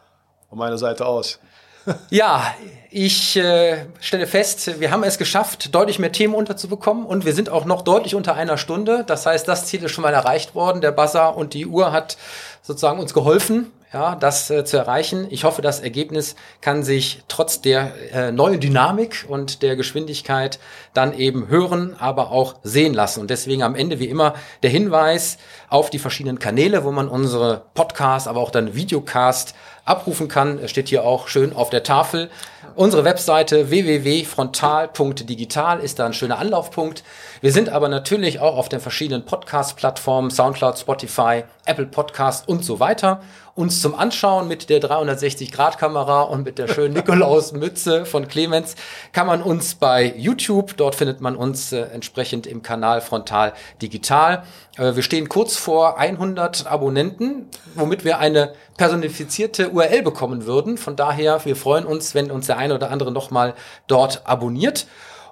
[0.48, 1.38] von meiner Seite aus.
[2.08, 2.54] Ja,
[2.90, 7.50] ich äh, stelle fest, wir haben es geschafft, deutlich mehr Themen unterzubekommen und wir sind
[7.50, 9.04] auch noch deutlich unter einer Stunde.
[9.06, 10.80] Das heißt, das Ziel ist schon mal erreicht worden.
[10.80, 12.16] Der Buzzer und die Uhr hat
[12.62, 15.28] sozusagen uns geholfen ja, das äh, zu erreichen.
[15.30, 20.58] Ich hoffe, das Ergebnis kann sich trotz der äh, neuen Dynamik und der Geschwindigkeit
[20.94, 23.20] dann eben hören, aber auch sehen lassen.
[23.20, 24.34] Und deswegen am Ende wie immer
[24.64, 25.38] der Hinweis
[25.68, 29.54] auf die verschiedenen Kanäle, wo man unsere Podcast, aber auch dann Videocast
[29.84, 30.58] abrufen kann.
[30.58, 32.30] Es steht hier auch schön auf der Tafel.
[32.74, 37.02] Unsere Webseite www.frontal.digital ist da ein schöner Anlaufpunkt.
[37.40, 42.80] Wir sind aber natürlich auch auf den verschiedenen Podcast-Plattformen, Soundcloud, Spotify, Apple Podcast und so
[42.80, 43.20] weiter
[43.54, 48.74] uns zum Anschauen mit der 360-Grad-Kamera und mit der schönen Nikolaus-Mütze von Clemens
[49.12, 54.42] kann man uns bei YouTube, dort findet man uns äh, entsprechend im Kanal Frontal Digital.
[54.76, 60.78] Äh, wir stehen kurz vor 100 Abonnenten, womit wir eine personifizierte URL bekommen würden.
[60.78, 63.54] Von daher, wir freuen uns, wenn uns der eine oder andere nochmal
[63.86, 64.86] dort abonniert.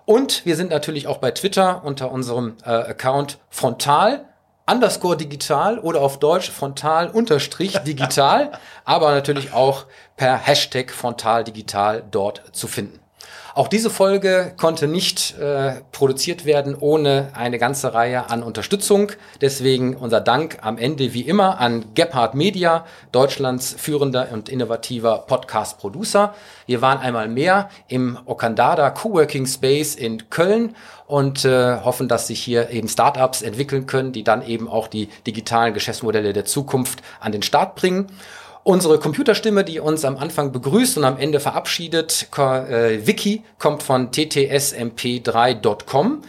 [0.04, 4.26] Und wir sind natürlich auch bei Twitter unter unserem äh, Account Frontal
[4.70, 8.52] underscore digital oder auf Deutsch frontal unterstrich digital,
[8.84, 9.86] aber natürlich auch
[10.16, 13.01] per Hashtag frontal digital dort zu finden.
[13.54, 19.12] Auch diese Folge konnte nicht äh, produziert werden ohne eine ganze Reihe an Unterstützung.
[19.42, 26.34] Deswegen unser Dank am Ende wie immer an Gebhard Media, Deutschlands führender und innovativer Podcast-Producer.
[26.64, 30.74] Wir waren einmal mehr im Okandada Coworking Space in Köln
[31.06, 35.10] und äh, hoffen, dass sich hier eben Startups entwickeln können, die dann eben auch die
[35.26, 38.06] digitalen Geschäftsmodelle der Zukunft an den Start bringen.
[38.64, 44.12] Unsere Computerstimme, die uns am Anfang begrüßt und am Ende verabschiedet, äh, Wiki, kommt von
[44.12, 46.22] ttsmp3.com.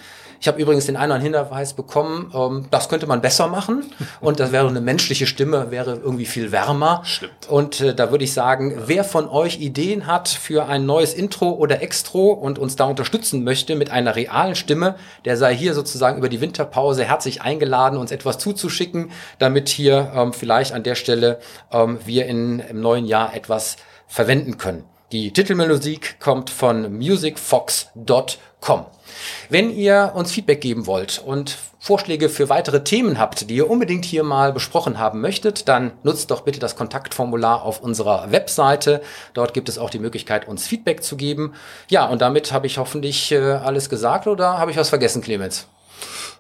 [0.44, 3.86] Ich habe übrigens den einen Hinweis bekommen, ähm, das könnte man besser machen
[4.20, 7.02] und das wäre eine menschliche Stimme, wäre irgendwie viel wärmer.
[7.06, 7.48] Stimmt.
[7.48, 11.52] Und äh, da würde ich sagen, wer von euch Ideen hat für ein neues Intro
[11.52, 16.18] oder Extro und uns da unterstützen möchte mit einer realen Stimme, der sei hier sozusagen
[16.18, 21.40] über die Winterpause herzlich eingeladen, uns etwas zuzuschicken, damit hier ähm, vielleicht an der Stelle
[21.72, 23.78] ähm, wir in, im neuen Jahr etwas
[24.08, 24.84] verwenden können.
[25.14, 28.86] Die Titelmelodie kommt von musicfox.com.
[29.48, 34.06] Wenn ihr uns Feedback geben wollt und Vorschläge für weitere Themen habt, die ihr unbedingt
[34.06, 39.04] hier mal besprochen haben möchtet, dann nutzt doch bitte das Kontaktformular auf unserer Webseite.
[39.36, 41.54] Dort gibt es auch die Möglichkeit, uns Feedback zu geben.
[41.90, 45.68] Ja, und damit habe ich hoffentlich äh, alles gesagt oder habe ich was vergessen, Clemens?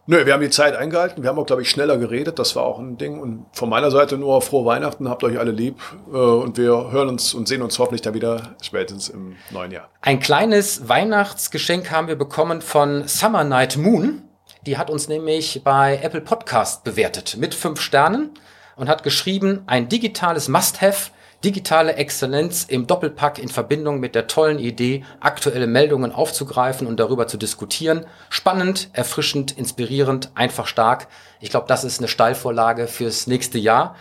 [0.06, 1.24] Nö, wir haben die Zeit eingehalten.
[1.24, 2.38] Wir haben auch, glaube ich, schneller geredet.
[2.38, 3.20] Das war auch ein Ding.
[3.20, 5.08] Und von meiner Seite nur frohe Weihnachten.
[5.08, 5.80] Habt euch alle lieb.
[6.12, 9.89] Äh, und wir hören uns und sehen uns hoffentlich dann wieder spätestens im neuen Jahr.
[10.01, 14.24] Ein kleines Weihnachtsgeschenk haben wir bekommen von Summer Night Moon.
[14.66, 18.32] Die hat uns nämlich bei Apple Podcast bewertet mit fünf Sternen
[18.76, 21.12] und hat geschrieben, ein digitales Must-Have
[21.44, 27.28] digitale Exzellenz im Doppelpack in Verbindung mit der tollen Idee, aktuelle Meldungen aufzugreifen und darüber
[27.28, 28.06] zu diskutieren.
[28.30, 31.08] Spannend, erfrischend, inspirierend, einfach stark.
[31.41, 33.96] Ich glaube, das ist eine Steilvorlage fürs nächste Jahr.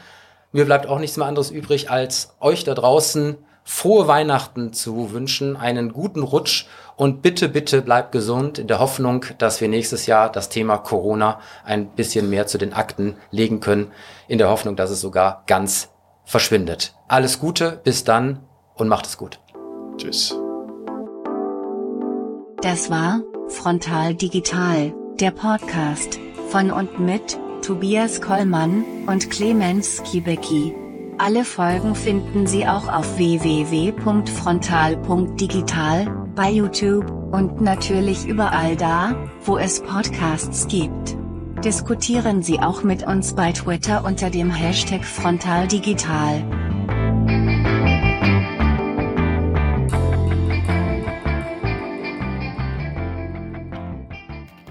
[0.53, 5.57] Mir bleibt auch nichts mehr anderes übrig, als euch da draußen frohe Weihnachten zu wünschen,
[5.57, 6.67] einen guten Rutsch
[6.97, 11.41] und bitte, bitte bleibt gesund in der Hoffnung, dass wir nächstes Jahr das Thema Corona
[11.65, 13.93] ein bisschen mehr zu den Akten legen können,
[14.29, 15.92] in der Hoffnung, dass es sogar ganz
[16.33, 16.95] verschwindet.
[17.09, 18.41] Alles Gute, bis dann
[18.75, 19.39] und macht es gut.
[19.99, 20.35] Tschüss.
[22.63, 26.19] Das war Frontal Digital, der Podcast
[26.49, 30.75] von und mit Tobias Kollmann und Clemens Kibecki.
[31.19, 39.15] Alle Folgen finden Sie auch auf www.frontal.digital, bei YouTube und natürlich überall da,
[39.45, 41.22] wo es Podcasts gibt.
[41.65, 46.62] Diskutieren Sie auch mit uns bei Twitter unter dem Hashtag Frontaldigital.